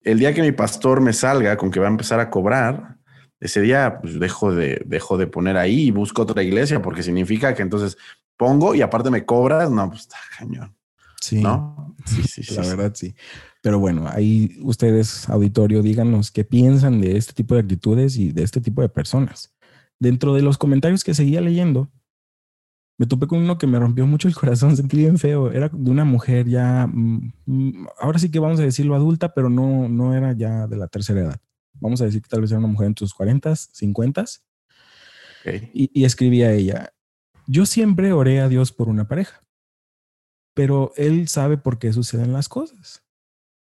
[0.02, 2.98] el día que mi pastor me salga con que va a empezar a cobrar,
[3.44, 7.54] ese día pues dejo de, dejo de poner ahí y busco otra iglesia porque significa
[7.54, 7.98] que entonces
[8.38, 10.76] pongo y aparte me cobras, no, pues está cañón.
[11.22, 11.96] Sí, ¿no?
[12.06, 12.70] sí, sí, sí la sí.
[12.70, 13.16] verdad sí.
[13.62, 18.44] Pero bueno, ahí ustedes, auditorio, díganos qué piensan de este tipo de actitudes y de
[18.44, 19.54] este tipo de personas
[20.04, 21.90] dentro de los comentarios que seguía leyendo,
[23.00, 25.52] me topé con uno que me rompió mucho el corazón, sentí bien feo.
[25.52, 29.88] Era de una mujer ya, mm, ahora sí que vamos a decirlo adulta, pero no,
[29.90, 31.42] no era ya de la tercera edad.
[31.84, 34.26] Vamos a decir que tal vez era una mujer en sus 40, 50.
[35.42, 35.70] Okay.
[35.74, 36.94] Y, y escribía ella,
[37.46, 39.44] yo siempre oré a Dios por una pareja,
[40.56, 43.06] pero Él sabe por qué suceden las cosas.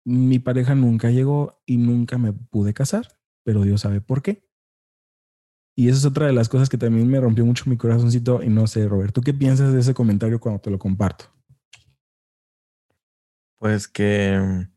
[0.04, 4.46] Mi pareja nunca llegó y nunca me pude casar, pero Dios sabe por qué.
[5.74, 8.42] Y esa es otra de las cosas que también me rompió mucho mi corazoncito.
[8.42, 11.32] Y no sé, Robert, ¿tú qué piensas de ese comentario cuando te lo comparto?
[13.58, 14.68] Pues que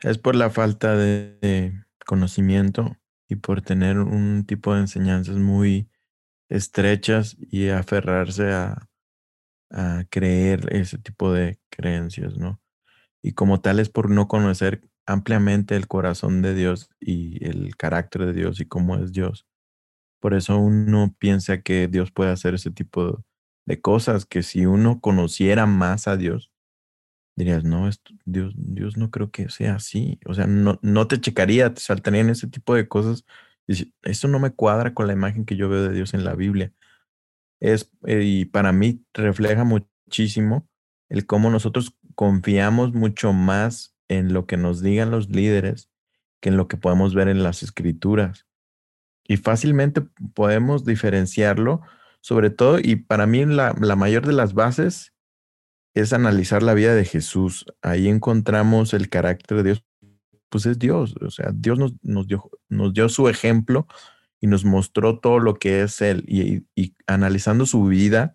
[0.00, 2.96] es por la falta de, de conocimiento
[3.28, 5.90] y por tener un tipo de enseñanzas muy
[6.48, 8.88] estrechas y aferrarse a,
[9.70, 12.60] a creer ese tipo de creencias, ¿no?
[13.22, 18.26] Y como tal es por no conocer ampliamente el corazón de Dios y el carácter
[18.26, 19.46] de Dios y cómo es Dios.
[20.20, 23.24] Por eso uno piensa que Dios puede hacer ese tipo
[23.66, 26.52] de cosas, que si uno conociera más a Dios,
[27.36, 30.18] dirías, no, esto, Dios, Dios no creo que sea así.
[30.26, 33.24] O sea, no, no te checaría, te saltarían ese tipo de cosas.
[33.68, 36.34] Y esto no me cuadra con la imagen que yo veo de Dios en la
[36.34, 36.72] Biblia.
[37.60, 40.68] Es, eh, y para mí refleja muchísimo
[41.08, 45.90] el cómo nosotros confiamos mucho más en lo que nos digan los líderes
[46.40, 48.46] que en lo que podemos ver en las escrituras
[49.28, 50.02] y fácilmente
[50.34, 51.82] podemos diferenciarlo,
[52.20, 55.12] sobre todo, y para mí la, la, mayor de las bases
[55.96, 57.64] es analizar la vida de Jesús.
[57.80, 59.84] Ahí encontramos el carácter de Dios,
[60.50, 63.86] pues es Dios, o sea, Dios nos, nos, dio, su ejemplo
[64.38, 68.34] y nos mostró todo lo que es Él, y, y analizando su vida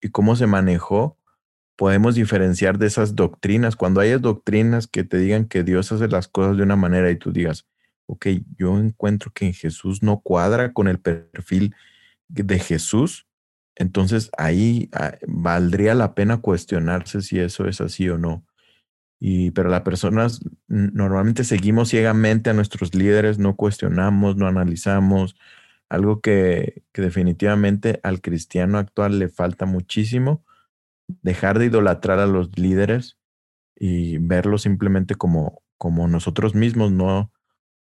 [0.00, 1.18] y cómo se manejó,
[1.76, 3.74] podemos diferenciar de esas doctrinas.
[3.74, 7.16] Cuando hay doctrinas que te digan que Dios hace las cosas de una manera y
[7.16, 7.66] tú digas,
[8.06, 8.26] ok,
[8.56, 11.74] yo encuentro que en Jesús no cuadra con el perfil
[12.28, 13.26] de Jesús,
[13.76, 18.44] entonces ahí ah, valdría la pena cuestionarse si eso es así o no.
[19.20, 25.36] Y, pero las personas normalmente seguimos ciegamente a nuestros líderes, no cuestionamos, no analizamos,
[25.88, 30.44] algo que, que definitivamente al cristiano actual le falta muchísimo,
[31.22, 33.18] dejar de idolatrar a los líderes
[33.76, 37.32] y verlos simplemente como, como nosotros mismos, no,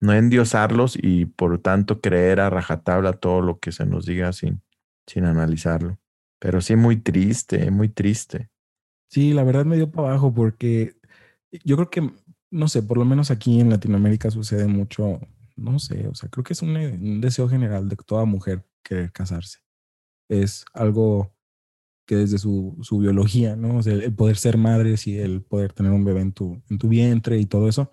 [0.01, 4.62] no endiosarlos y por tanto creer a rajatabla todo lo que se nos diga sin,
[5.09, 5.98] sin analizarlo.
[6.38, 8.50] Pero sí, muy triste, muy triste.
[9.11, 10.96] Sí, la verdad me dio para abajo porque
[11.64, 12.12] yo creo que,
[12.50, 15.20] no sé, por lo menos aquí en Latinoamérica sucede mucho,
[15.56, 19.59] no sé, o sea, creo que es un, deseo general de toda mujer querer casarse.
[20.28, 21.34] Es algo
[22.06, 23.78] que desde su, su biología, ¿no?
[23.78, 26.78] O sea, el poder ser madres y el poder tener un bebé en tu, en
[26.78, 27.90] tu vientre y todo eso,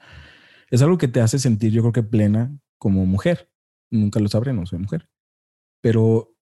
[0.69, 3.49] es algo que te hace sentir, yo creo que plena como mujer.
[3.91, 5.09] Nunca lo sabré, no soy mujer.
[5.81, 6.34] Pero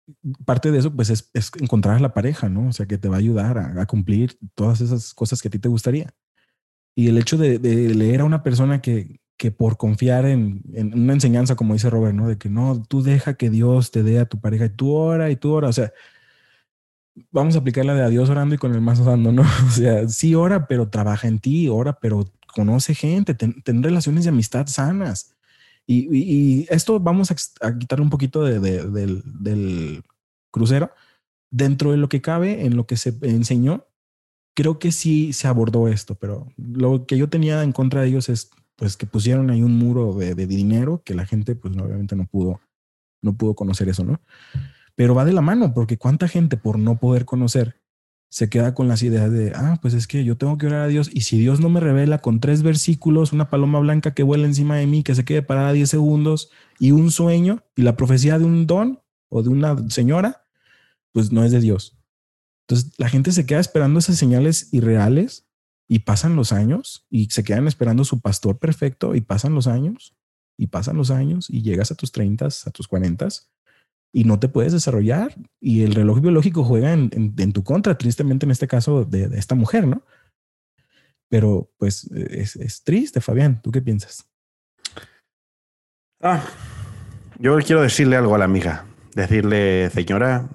[0.45, 2.67] parte de eso, pues, es, encontrar la pareja, ¿no?
[2.69, 5.59] O sea, que te va a ayudar a, cumplir todas esas cosas que a ti
[5.59, 6.13] te gustaría.
[6.95, 10.61] Y el hecho de, leer a una persona que, que por confiar en,
[10.93, 12.27] una enseñanza, como dice Robert, ¿no?
[12.27, 15.31] De que no, tú deja que Dios te dé a tu pareja y tú ora
[15.31, 15.69] y tú ora.
[15.69, 15.91] O sea,
[17.31, 19.43] vamos a aplicar la de a Dios orando y con el más orando, ¿no?
[19.67, 24.29] O sea, sí ora, pero trabaja en ti, ora, pero conoce gente, ten, relaciones de
[24.29, 25.32] amistad sanas.
[25.85, 27.35] Y, esto vamos a,
[27.77, 30.03] quitarle un poquito de, del,
[30.51, 30.91] crucero.
[31.51, 33.85] Dentro de lo que cabe, en lo que se enseñó,
[34.55, 38.29] creo que sí se abordó esto, pero lo que yo tenía en contra de ellos
[38.29, 42.25] es pues que pusieron ahí un muro de, dinero que la gente pues obviamente no
[42.25, 42.59] pudo,
[43.21, 44.19] no pudo conocer eso, ¿no?
[44.95, 47.82] Pero va de la mano, porque cuánta gente por no poder conocer
[48.33, 50.87] se queda con las ideas de, ah, pues es que yo tengo que orar a
[50.87, 54.47] Dios y si Dios no me revela con tres versículos, una paloma blanca que vuela
[54.47, 58.39] encima de mí, que se quede parada 10 segundos y un sueño y la profecía
[58.39, 60.47] de un don o de una señora,
[61.11, 61.95] pues no es de Dios.
[62.63, 65.45] Entonces la gente se queda esperando esas señales irreales
[65.87, 70.15] y pasan los años y se quedan esperando su pastor perfecto y pasan los años
[70.57, 73.27] y pasan los años y llegas a tus 30, a tus 40
[74.13, 78.51] y no te puedes desarrollar y el reloj biológico juega en, tu contra, tristemente en
[78.51, 80.03] este caso de, esta mujer, ¿no?
[81.29, 84.29] Pero pues es, triste, Fabián, ¿tú qué piensas?
[86.21, 86.43] Ah,
[87.39, 88.85] yo quiero decirle algo a la amiga,
[89.15, 90.47] decirle, señora,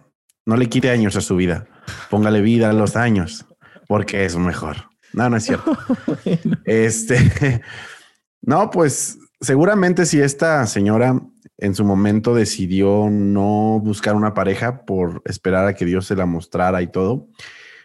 [0.46, 1.66] no le quite años a su vida,
[2.10, 3.44] póngale vida a los años,
[3.88, 4.76] porque es mejor.
[5.12, 5.76] No, no es cierto.
[6.64, 7.60] Este,
[8.42, 11.20] no, pues seguramente si esta señora
[11.58, 16.24] en su momento decidió no buscar una pareja por esperar a que Dios se la
[16.24, 17.28] mostrara y todo.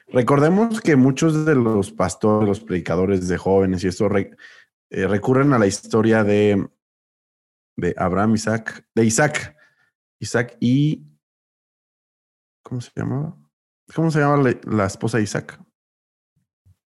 [0.08, 5.60] Recordemos que muchos de los pastores, los predicadores de jóvenes y esto eh, recurren a
[5.60, 6.68] la historia de,
[7.76, 9.58] de Abraham, Isaac, de Isaac,
[10.20, 11.08] Isaac y
[12.62, 13.36] ¿cómo se llamaba?
[13.96, 15.60] ¿Cómo se llamaba la, esposa de Isaac?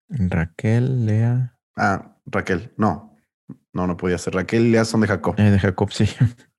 [0.07, 1.57] Raquel, Lea.
[1.75, 3.17] Ah, Raquel, no.
[3.73, 4.35] No, no podía ser.
[4.35, 5.35] Raquel y Lea son de Jacob.
[5.37, 6.05] Eh, de Jacob, sí.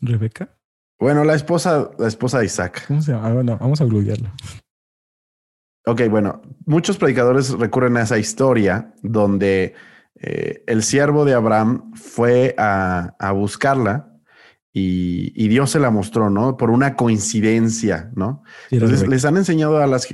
[0.00, 0.58] Rebeca.
[0.98, 2.84] Bueno, la esposa, la esposa de Isaac.
[2.88, 3.28] ¿Cómo se llama?
[3.28, 4.32] Ah, bueno, vamos a googlearlo.
[5.86, 9.74] Ok, bueno, muchos predicadores recurren a esa historia donde
[10.16, 14.12] eh, el siervo de Abraham fue a, buscarla
[14.72, 16.56] y, Dios se la mostró, ¿no?
[16.56, 18.42] Por una coincidencia, ¿no?
[18.70, 20.06] Entonces les han enseñado a las...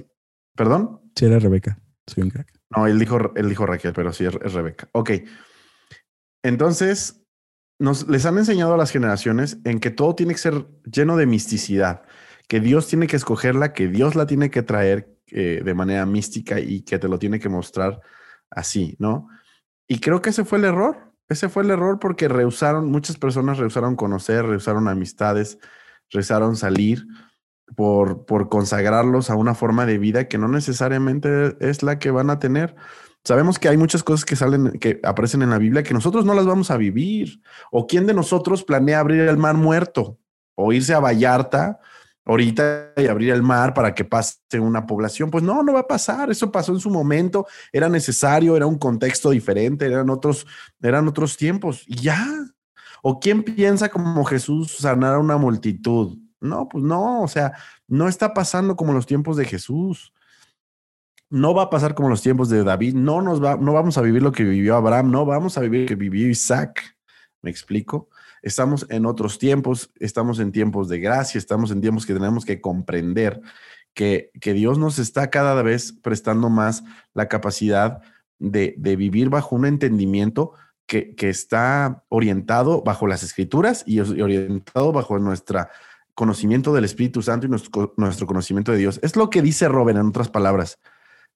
[0.55, 1.01] ¿Perdón?
[1.17, 1.79] Sí, era Rebeca.
[2.07, 2.53] Soy un crack.
[2.71, 4.89] No, él dijo, él dijo Raquel, pero sí es Rebeca.
[4.93, 5.11] Ok.
[6.43, 7.24] Entonces,
[7.79, 11.27] nos les han enseñado a las generaciones en que todo tiene que ser lleno de
[11.27, 12.03] misticidad,
[12.49, 16.61] que Dios tiene que escogerla, que Dios la tiene que traer eh, de manera mística
[16.61, 18.01] y que te lo tiene que mostrar
[18.51, 19.29] así, ¿no?
[19.89, 21.13] Y creo que ese fue el error.
[21.29, 25.59] Ese fue el error porque rehusaron, muchas personas rehusaron conocer, rehusaron amistades,
[26.11, 27.07] rehusaron salir
[27.77, 32.31] por, por consagrarlos a una forma de vida que no necesariamente es la que van
[32.31, 32.77] a tener.
[33.25, 36.35] Sabemos que hay muchas cosas que salen, que aparecen en la Biblia que nosotros no
[36.35, 37.41] las vamos a vivir.
[37.71, 40.19] ¿O quién de nosotros planea abrir el mar muerto?
[40.55, 41.81] ¿O irse a Vallarta
[42.27, 45.31] ahorita y abrir el mar para que pase una población?
[45.31, 46.31] Pues no, no va a pasar.
[46.31, 47.47] Eso pasó en su momento.
[47.73, 50.47] Era necesario, era un contexto diferente, eran otros,
[50.83, 51.83] eran otros tiempos.
[51.87, 52.27] Y ya.
[53.03, 56.19] ¿O quién piensa como Jesús sanar a una multitud?
[56.41, 57.23] No, pues no.
[57.23, 57.55] O sea,
[57.89, 60.13] no está pasando como los tiempos de Jesús
[61.35, 64.03] no va a pasar como los tiempos de David, no nos va, no vamos a
[64.03, 66.97] vivir lo que vivió Abraham, no vamos a vivir lo que vivió Isaac.
[67.43, 68.09] ¿Me explico?
[68.41, 72.61] Estamos en otros tiempos, estamos en tiempos de gracia, estamos en tiempos que tenemos que
[72.61, 73.41] comprender
[73.95, 78.01] que, que Dios nos está cada vez prestando más la capacidad
[78.39, 80.53] de, de vivir bajo un entendimiento
[80.87, 85.67] que, que está orientado bajo las escrituras y orientado bajo nuestro
[86.15, 89.01] conocimiento del Espíritu Santo y nuestro, conocimiento de Dios.
[89.03, 90.79] Es lo que dice Robert en otras palabras.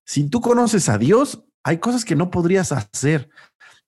[0.09, 3.29] Si tú conoces a Dios, hay cosas que no podrías hacer.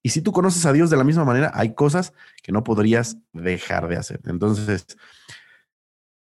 [0.02, 2.12] Y si tú conoces a Dios de la misma manera, hay cosas
[2.42, 4.20] que no podrías dejar de hacer.
[4.26, 4.98] Entonces,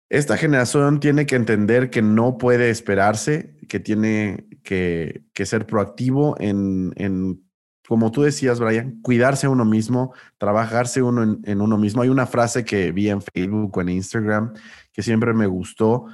[0.09, 7.45] esta generación tiene que entender que no puede esperarse, que tiene que, ser proactivo en,
[7.87, 12.01] como tú decías, Brian, cuidarse uno mismo, trabajarse uno en, en, uno mismo.
[12.01, 14.55] Hay una frase que vi en Facebook o en Instagram
[14.95, 16.07] que siempre me gustó,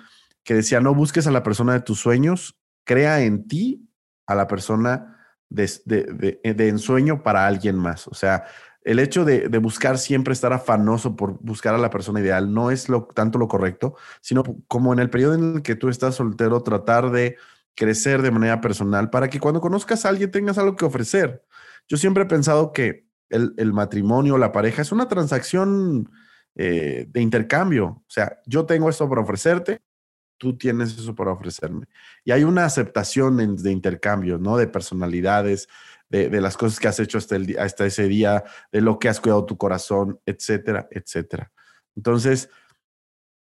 [0.42, 2.59] que decía, no busques a la persona de tus sueños,
[2.90, 3.88] crea en ti
[4.26, 5.16] a la persona
[5.48, 5.70] de,
[6.42, 8.08] de, ensueño para alguien más.
[8.08, 8.46] O sea,
[8.82, 12.88] el hecho de, buscar siempre estar afanoso por buscar a la persona ideal no es
[12.88, 16.64] lo, tanto lo correcto, sino como en el periodo en el que tú estás soltero,
[16.64, 17.36] tratar de
[17.76, 21.44] crecer de manera personal para que cuando conozcas a alguien tengas algo que ofrecer.
[21.86, 26.10] Yo siempre he pensado que el, el matrimonio, la pareja, es una transacción
[26.56, 27.86] eh, de intercambio.
[27.86, 29.80] O sea, yo tengo esto para ofrecerte,
[30.40, 31.86] tú tienes eso para ofrecerme.
[32.24, 34.56] Y hay una aceptación de intercambio, ¿no?
[34.56, 35.68] De personalidades,
[36.08, 39.56] de, las cosas que has hecho hasta ese día, de lo que has cuidado tu
[39.56, 41.52] corazón, etcétera, etcétera.
[41.94, 42.48] Entonces,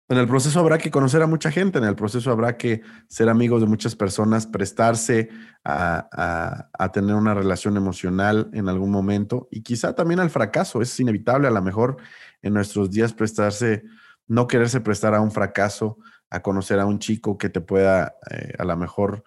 [0.09, 3.29] en el proceso habrá que conocer a mucha gente, en el proceso habrá que ser
[3.29, 5.29] amigos de muchas personas, prestarse
[5.63, 10.81] a, a, tener una relación emocional en algún momento y quizá también al fracaso.
[10.81, 11.99] Es inevitable a lo mejor
[12.41, 13.85] en nuestros días prestarse,
[14.27, 15.99] no quererse prestar a un fracaso,
[16.31, 19.25] a conocer a un chico que te pueda eh, a lo mejor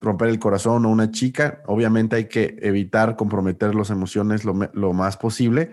[0.00, 1.62] romper el corazón o una chica.
[1.66, 5.72] Obviamente hay que evitar comprometer las emociones lo, lo más posible,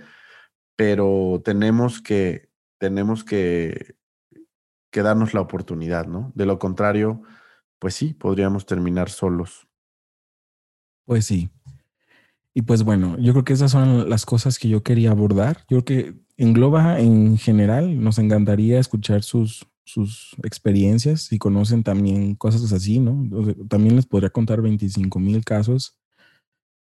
[0.75, 3.95] pero tenemos que, tenemos que,
[4.91, 6.31] que darnos la oportunidad, ¿no?
[6.35, 7.21] De lo contrario,
[7.79, 9.67] pues sí, podríamos terminar solos.
[11.05, 11.49] Pues sí.
[12.53, 15.65] Y pues bueno, yo creo que esas son las cosas que yo quería abordar.
[15.69, 22.35] Yo creo que engloba en general, nos encantaría escuchar sus, sus experiencias, si conocen también
[22.35, 23.27] cosas así, ¿no?
[23.67, 25.99] también les podría contar 25 mil casos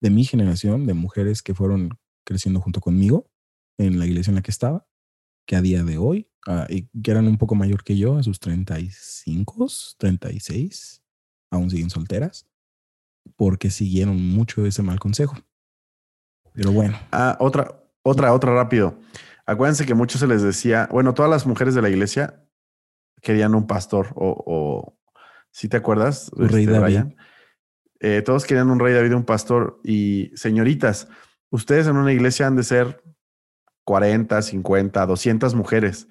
[0.01, 3.29] de mi generación, de mujeres que fueron creciendo junto conmigo
[3.77, 4.87] en la iglesia en la que estaba,
[5.47, 8.23] que a día de hoy, ah, y que eran un poco mayor que yo, a
[8.23, 9.67] sus 35,
[9.97, 11.03] 36,
[11.51, 12.47] aún siguen solteras,
[13.35, 15.35] porque siguieron mucho ese mal consejo.
[16.53, 16.97] Pero bueno.
[17.11, 18.99] Ah, otra, otra, otra rápido.
[19.45, 22.46] Acuérdense que muchos se les decía, bueno, todas las mujeres de la iglesia
[23.27, 24.95] querían un pastor o,
[25.51, 27.03] si te acuerdas, rey este, David.
[27.99, 31.09] Eh, todos querían un rey David, un pastor y señoritas,
[31.49, 33.03] ustedes en una iglesia han de ser
[33.83, 36.07] 40, 50, 200 mujeres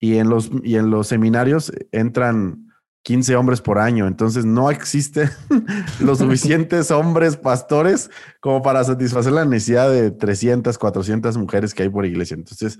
[0.00, 5.28] y en los, y en los seminarios entran 15 hombres por año, entonces no existen
[6.00, 11.90] los suficientes hombres pastores como para satisfacer la necesidad de 300, 400 mujeres que hay
[11.90, 12.34] por iglesia.
[12.34, 12.78] Entonces,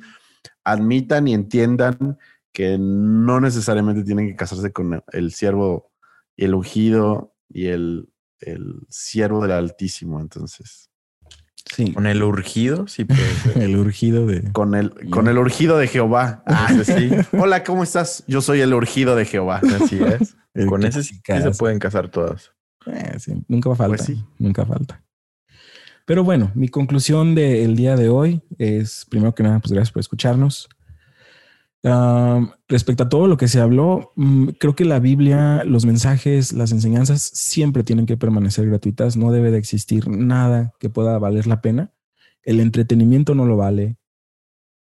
[0.64, 2.16] admitan y entiendan
[2.56, 5.92] que no necesariamente tienen que casarse con el siervo
[6.34, 8.08] y el ungido y el,
[8.40, 10.22] el siervo del Altísimo.
[10.22, 10.88] Entonces.
[11.70, 11.92] Sí.
[11.92, 13.06] Con el urgido, sí
[13.56, 14.52] el urgido de.
[14.52, 16.44] Con el, con el urgido de Jehová.
[16.46, 17.10] Ah, sí.
[17.38, 18.24] Hola, ¿cómo estás?
[18.26, 19.60] Yo soy el urgido de Jehová.
[19.78, 20.34] Así es.
[20.66, 22.52] con ese sí, se pueden casar todas.
[22.86, 24.02] Eh, nunca falta.
[24.02, 25.04] Pues nunca falta.
[26.06, 30.00] Pero bueno, mi conclusión del día de hoy es, primero que nada, pues gracias por
[30.00, 30.70] escucharnos
[32.68, 36.72] respecto a todo lo que se habló, mm, creo que la Biblia, los mensajes, las
[36.72, 39.16] enseñanzas siempre tienen que permanecer gratuitas.
[39.16, 41.92] No debe de existir nada que pueda valer la pena.
[42.42, 43.98] El entretenimiento no lo vale.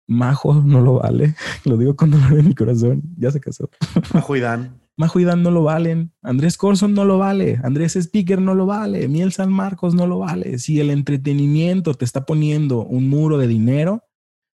[0.08, 1.36] Majo no lo vale.
[1.66, 3.02] Lo digo con dolor en mi corazón.
[3.18, 3.70] Ya se casó.
[4.14, 4.80] Majo y Dan.
[4.98, 6.14] Majo y Dan no lo valen.
[6.22, 7.60] Andrés Corson no lo vale.
[7.64, 9.08] Andrés Speaker no lo vale.
[9.10, 10.58] Miel San Marcos no lo vale.
[10.60, 14.05] Si el entretenimiento te está poniendo un muro de dinero,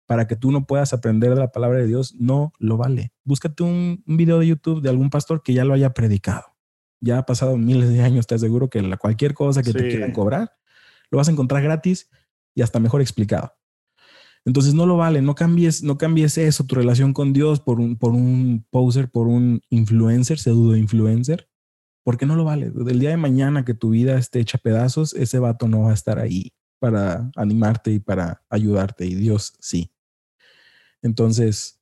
[0.06, 3.12] para que tú no puedas aprender de la palabra de Dios, no lo vale.
[3.24, 6.44] Búscate un, video de YouTube de algún pastor que ya lo haya predicado.
[7.02, 10.12] Ya ha pasado miles de años, te aseguro que la, cualquier cosa que te quieran
[10.12, 10.54] cobrar,
[11.10, 12.10] lo vas a encontrar gratis
[12.54, 13.54] y hasta mejor explicado.
[14.46, 17.98] Entonces no lo vale, no cambies, no cambies eso, tu relación con Dios por un,
[17.98, 21.50] por un poser, por un influencer, pseudo influencer,
[22.04, 22.70] porque no lo vale.
[22.70, 25.96] Del día de mañana que tu vida esté hecha pedazos, ese vato no va a
[25.96, 29.92] estar ahí para animarte y para ayudarte y Dios sí.
[31.06, 31.80] Entonces,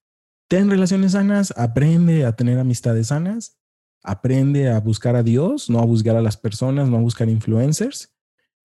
[0.50, 3.58] ten relaciones sanas, aprende a tener amistades sanas,
[4.04, 8.14] aprende a buscar a Dios, no a buscar a las personas, no a buscar influencers.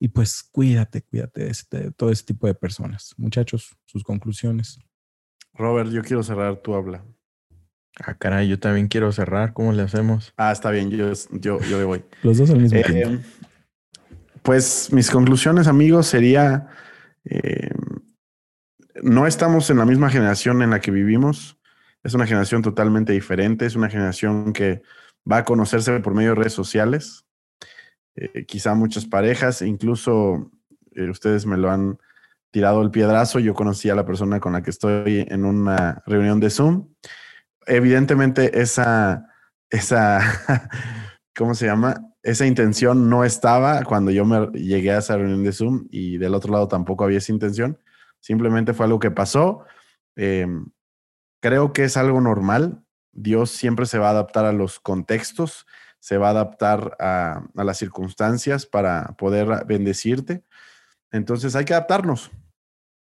[0.00, 3.14] Y pues cuídate, cuídate de, este, todo ese tipo de personas.
[3.16, 4.80] Muchachos, sus conclusiones.
[5.54, 7.04] Robert, yo quiero cerrar, tu habla.
[8.04, 9.52] Ah, caray, yo también quiero cerrar.
[9.52, 10.32] ¿Cómo le hacemos?
[10.36, 12.04] Ah, está bien, yo, yo, yo le voy.
[12.24, 13.10] Los dos al mismo tiempo.
[13.10, 13.20] Eh,
[14.42, 16.68] pues mis conclusiones, amigos, sería
[17.24, 17.70] Eh,
[19.02, 21.58] no estamos en la misma generación en la que vivimos.
[22.02, 23.66] Es una generación totalmente diferente.
[23.66, 24.82] Es una generación que
[25.30, 27.24] va a conocerse por medio de redes sociales.
[28.16, 30.50] Eh, quizá muchas parejas, incluso
[30.92, 31.98] eh, ustedes me lo han
[32.50, 33.38] tirado el piedrazo.
[33.38, 36.88] Yo conocí a la persona con la que estoy en una reunión de Zoom.
[37.66, 39.26] Evidentemente, esa,
[39.70, 40.20] esa,
[41.36, 42.02] ¿cómo se llama?
[42.22, 46.34] Esa intención no estaba cuando yo me llegué a esa reunión de Zoom y del
[46.34, 47.78] otro lado tampoco había esa intención.
[48.28, 49.64] Simplemente fue algo que pasó.
[50.14, 50.66] Em,
[51.40, 52.84] creo que es algo normal.
[53.10, 55.66] Dios siempre se va a adaptar a los contextos,
[55.98, 60.44] se va a adaptar a, las circunstancias para poder bendecirte.
[61.10, 62.30] Entonces hay que adaptarnos.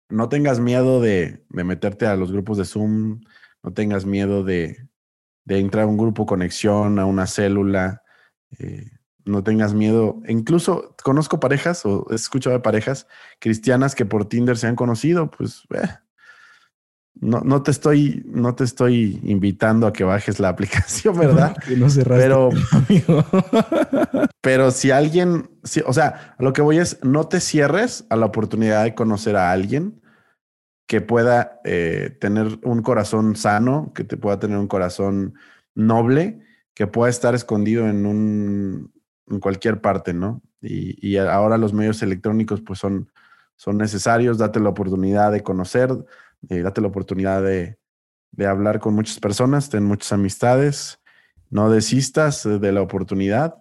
[0.09, 3.21] No tengas miedo de, meterte a los grupos de Zoom,
[3.65, 4.89] no tengas miedo de,
[5.49, 8.05] entrar a un grupo conexión, a una célula.
[8.61, 8.89] Eh,
[9.29, 10.21] no tengas miedo.
[10.27, 13.07] Incluso conozco parejas o he escuchado de parejas
[13.39, 15.89] cristianas que por Tinder se han conocido, pues eh,
[17.21, 21.57] no, no, te estoy, no te estoy invitando a que bajes la aplicación, ¿verdad?
[21.77, 22.51] no pero,
[24.41, 28.27] pero si alguien, si, o sea, lo que voy es, no te cierres a la
[28.27, 30.01] oportunidad de conocer a alguien
[30.87, 35.35] que pueda eh, tener un corazón sano, que te pueda tener un corazón
[35.75, 36.41] noble,
[36.75, 38.93] que pueda estar escondido en un,
[39.31, 40.43] en cualquier parte, ¿no?
[40.61, 43.13] Y, ahora los medios electrónicos pues son,
[43.57, 45.91] son necesarios, date la oportunidad de conocer,
[46.49, 47.79] eh, date la oportunidad de,
[48.33, 51.01] de, hablar con muchas personas, ten muchas amistades,
[51.51, 53.57] no desistas de la oportunidad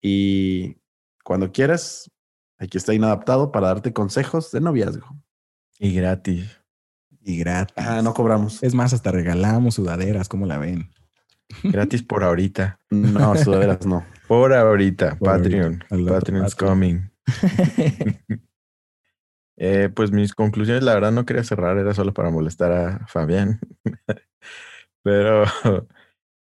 [0.00, 0.78] y
[1.22, 2.10] cuando quieras,
[2.58, 5.06] aquí está Inadaptado para darte consejos de noviazgo.
[5.78, 6.60] Y gratis.
[7.20, 7.74] Y gratis.
[7.76, 8.62] Ah, no cobramos.
[8.62, 10.90] Es más, hasta regalamos sudaderas, ¿cómo la ven?
[11.62, 12.78] Gratis por ahorita.
[12.90, 14.04] No, sudaderas no.
[14.28, 15.84] Por ahorita, Patreon.
[16.06, 17.10] Patreon's coming.
[19.64, 23.60] Eh, pues mis conclusiones, la verdad no quería cerrar, era solo para molestar a Fabián.
[25.02, 25.44] Pero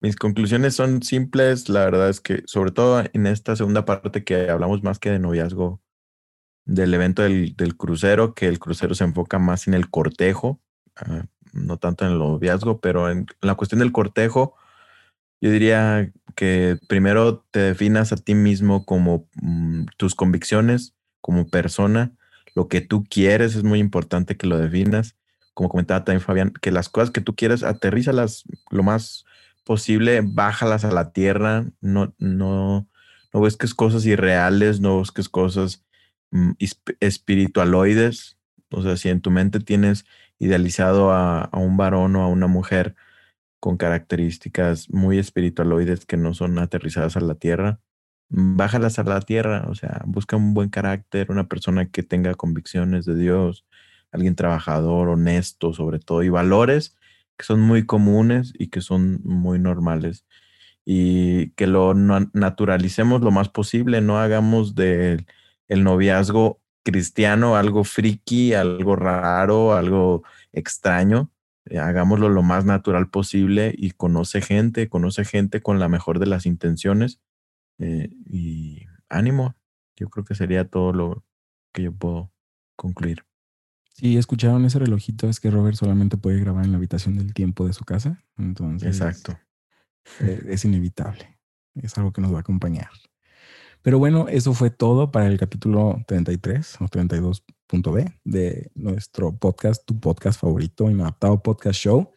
[0.01, 1.69] mis conclusiones son simples.
[1.69, 5.21] La verdad es que, sobre todo en esta segunda parte que hablamos más que de
[5.21, 5.81] noviazgo
[6.65, 10.61] del evento del, crucero, que el crucero se enfoca más en el cortejo,
[10.97, 14.57] ah, no tanto en el noviazgo, pero en la cuestión del cortejo,
[15.45, 22.13] yo diría que primero te definas a ti mismo como mm, tus convicciones, como persona,
[22.55, 25.17] lo que tú quieres es muy importante que lo definas.
[25.53, 29.27] Como comentaba también Fabián, que las cosas que tú quieres, aterrízalas lo más
[29.65, 32.89] posible, bájalas a la tierra, no, no,
[33.35, 35.85] no busques cosas irreales, no busques cosas
[36.31, 36.53] mm,
[37.01, 38.39] espiritualoides.
[38.71, 40.07] O sea, si en tu mente tienes
[40.39, 42.97] idealizado a, a un varón o a una mujer,
[43.65, 47.81] con características muy espiritualoides que no son aterrizadas a la tierra,
[48.29, 53.07] bájalas a la tierra, o sea, busca un buen carácter, una persona que tenga convicciones
[53.07, 53.65] de Dios,
[54.13, 56.99] alguien trabajador, honesto sobre todo, y valores
[57.39, 60.27] que son muy comunes y que son muy normales.
[60.85, 65.27] Y que lo naturalicemos lo más posible, no hagamos del
[65.69, 71.31] el noviazgo cristiano algo friki, algo raro, algo extraño,
[71.67, 76.27] eh, hagámoslo lo más natural posible y conoce gente, conoce gente con la mejor de
[76.27, 77.21] las intenciones
[77.79, 79.57] eh, y ánimo.
[79.97, 81.25] Yo creo que sería todo lo
[81.73, 82.33] que yo puedo
[82.77, 83.25] concluir.
[83.95, 87.67] Sí, escucharon ese relojito, es que Robert solamente puede grabar en la habitación del tiempo
[87.67, 88.23] de su casa.
[88.37, 89.39] Entonces, Exacto.
[90.21, 91.39] Eh, es inevitable.
[91.75, 92.91] Es algo que nos va a acompañar.
[93.83, 96.89] Pero bueno, eso fue todo para el capítulo 33 o
[97.69, 102.13] 32.b de nuestro podcast, tu podcast favorito, Inadaptado Podcast Show.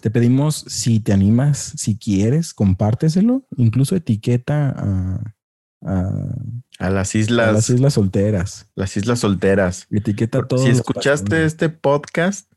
[0.00, 5.34] Te pedimos si te animas, si quieres, compárteselo, incluso etiqueta a,
[6.78, 7.52] a, las islas.
[7.52, 8.70] las islas solteras.
[8.74, 9.86] Las islas solteras.
[9.90, 10.62] Etiqueta todo.
[10.62, 12.52] Si escuchaste este podcast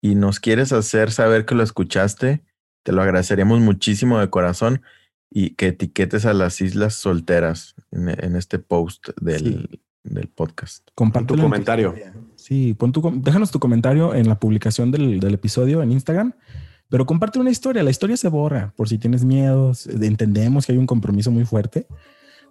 [0.00, 2.44] y nos quieres hacer saber que lo escuchaste,
[2.82, 4.82] te lo agradeceríamos muchísimo de corazón
[5.30, 10.88] y que etiquetes a las islas solteras en, este post del, del podcast.
[10.94, 11.94] Comparte tu comentario.
[12.36, 16.34] sí, pon tu, déjanos tu comentario en la publicación del, del, episodio en Instagram,
[16.88, 17.82] pero comparte una historia.
[17.82, 19.86] La historia se borra por si tienes miedos.
[19.86, 21.86] Entendemos que hay un compromiso muy fuerte,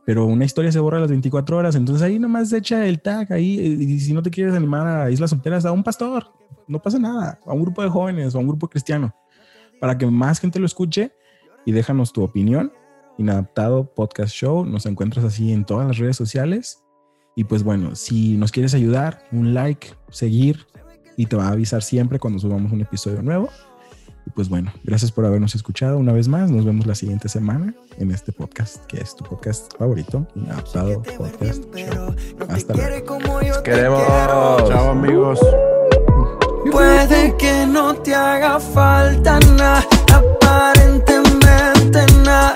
[0.06, 1.76] pero una historia se borra a las 24 horas.
[1.76, 3.60] Entonces ahí nomás echa el tag ahí.
[3.60, 6.32] Y si no te quieres animar a islas solteras, a un pastor,
[6.68, 9.14] no pasa nada, a un grupo de jóvenes o a un grupo cristiano,
[9.82, 11.12] para que más gente lo escuche
[11.66, 12.72] y déjanos tu opinión.
[13.18, 16.82] Inadaptado Podcast Show, nos encuentras así en todas las redes sociales.
[17.36, 20.66] Y pues bueno, si nos quieres ayudar, un like, seguir
[21.16, 23.50] y te va a avisar siempre cuando subamos un episodio nuevo.
[24.26, 26.52] Y pues bueno, gracias por habernos escuchado una vez más.
[26.52, 31.64] Nos vemos la siguiente semana en este podcast, que es tu podcast favorito, Inadaptado Podcast
[31.76, 32.16] Show.
[32.48, 33.18] Hasta luego.
[33.64, 34.04] Queremos.
[34.68, 35.40] Chao, amigos.
[36.72, 42.56] Puede que no te haga falta nada, aparentemente nada.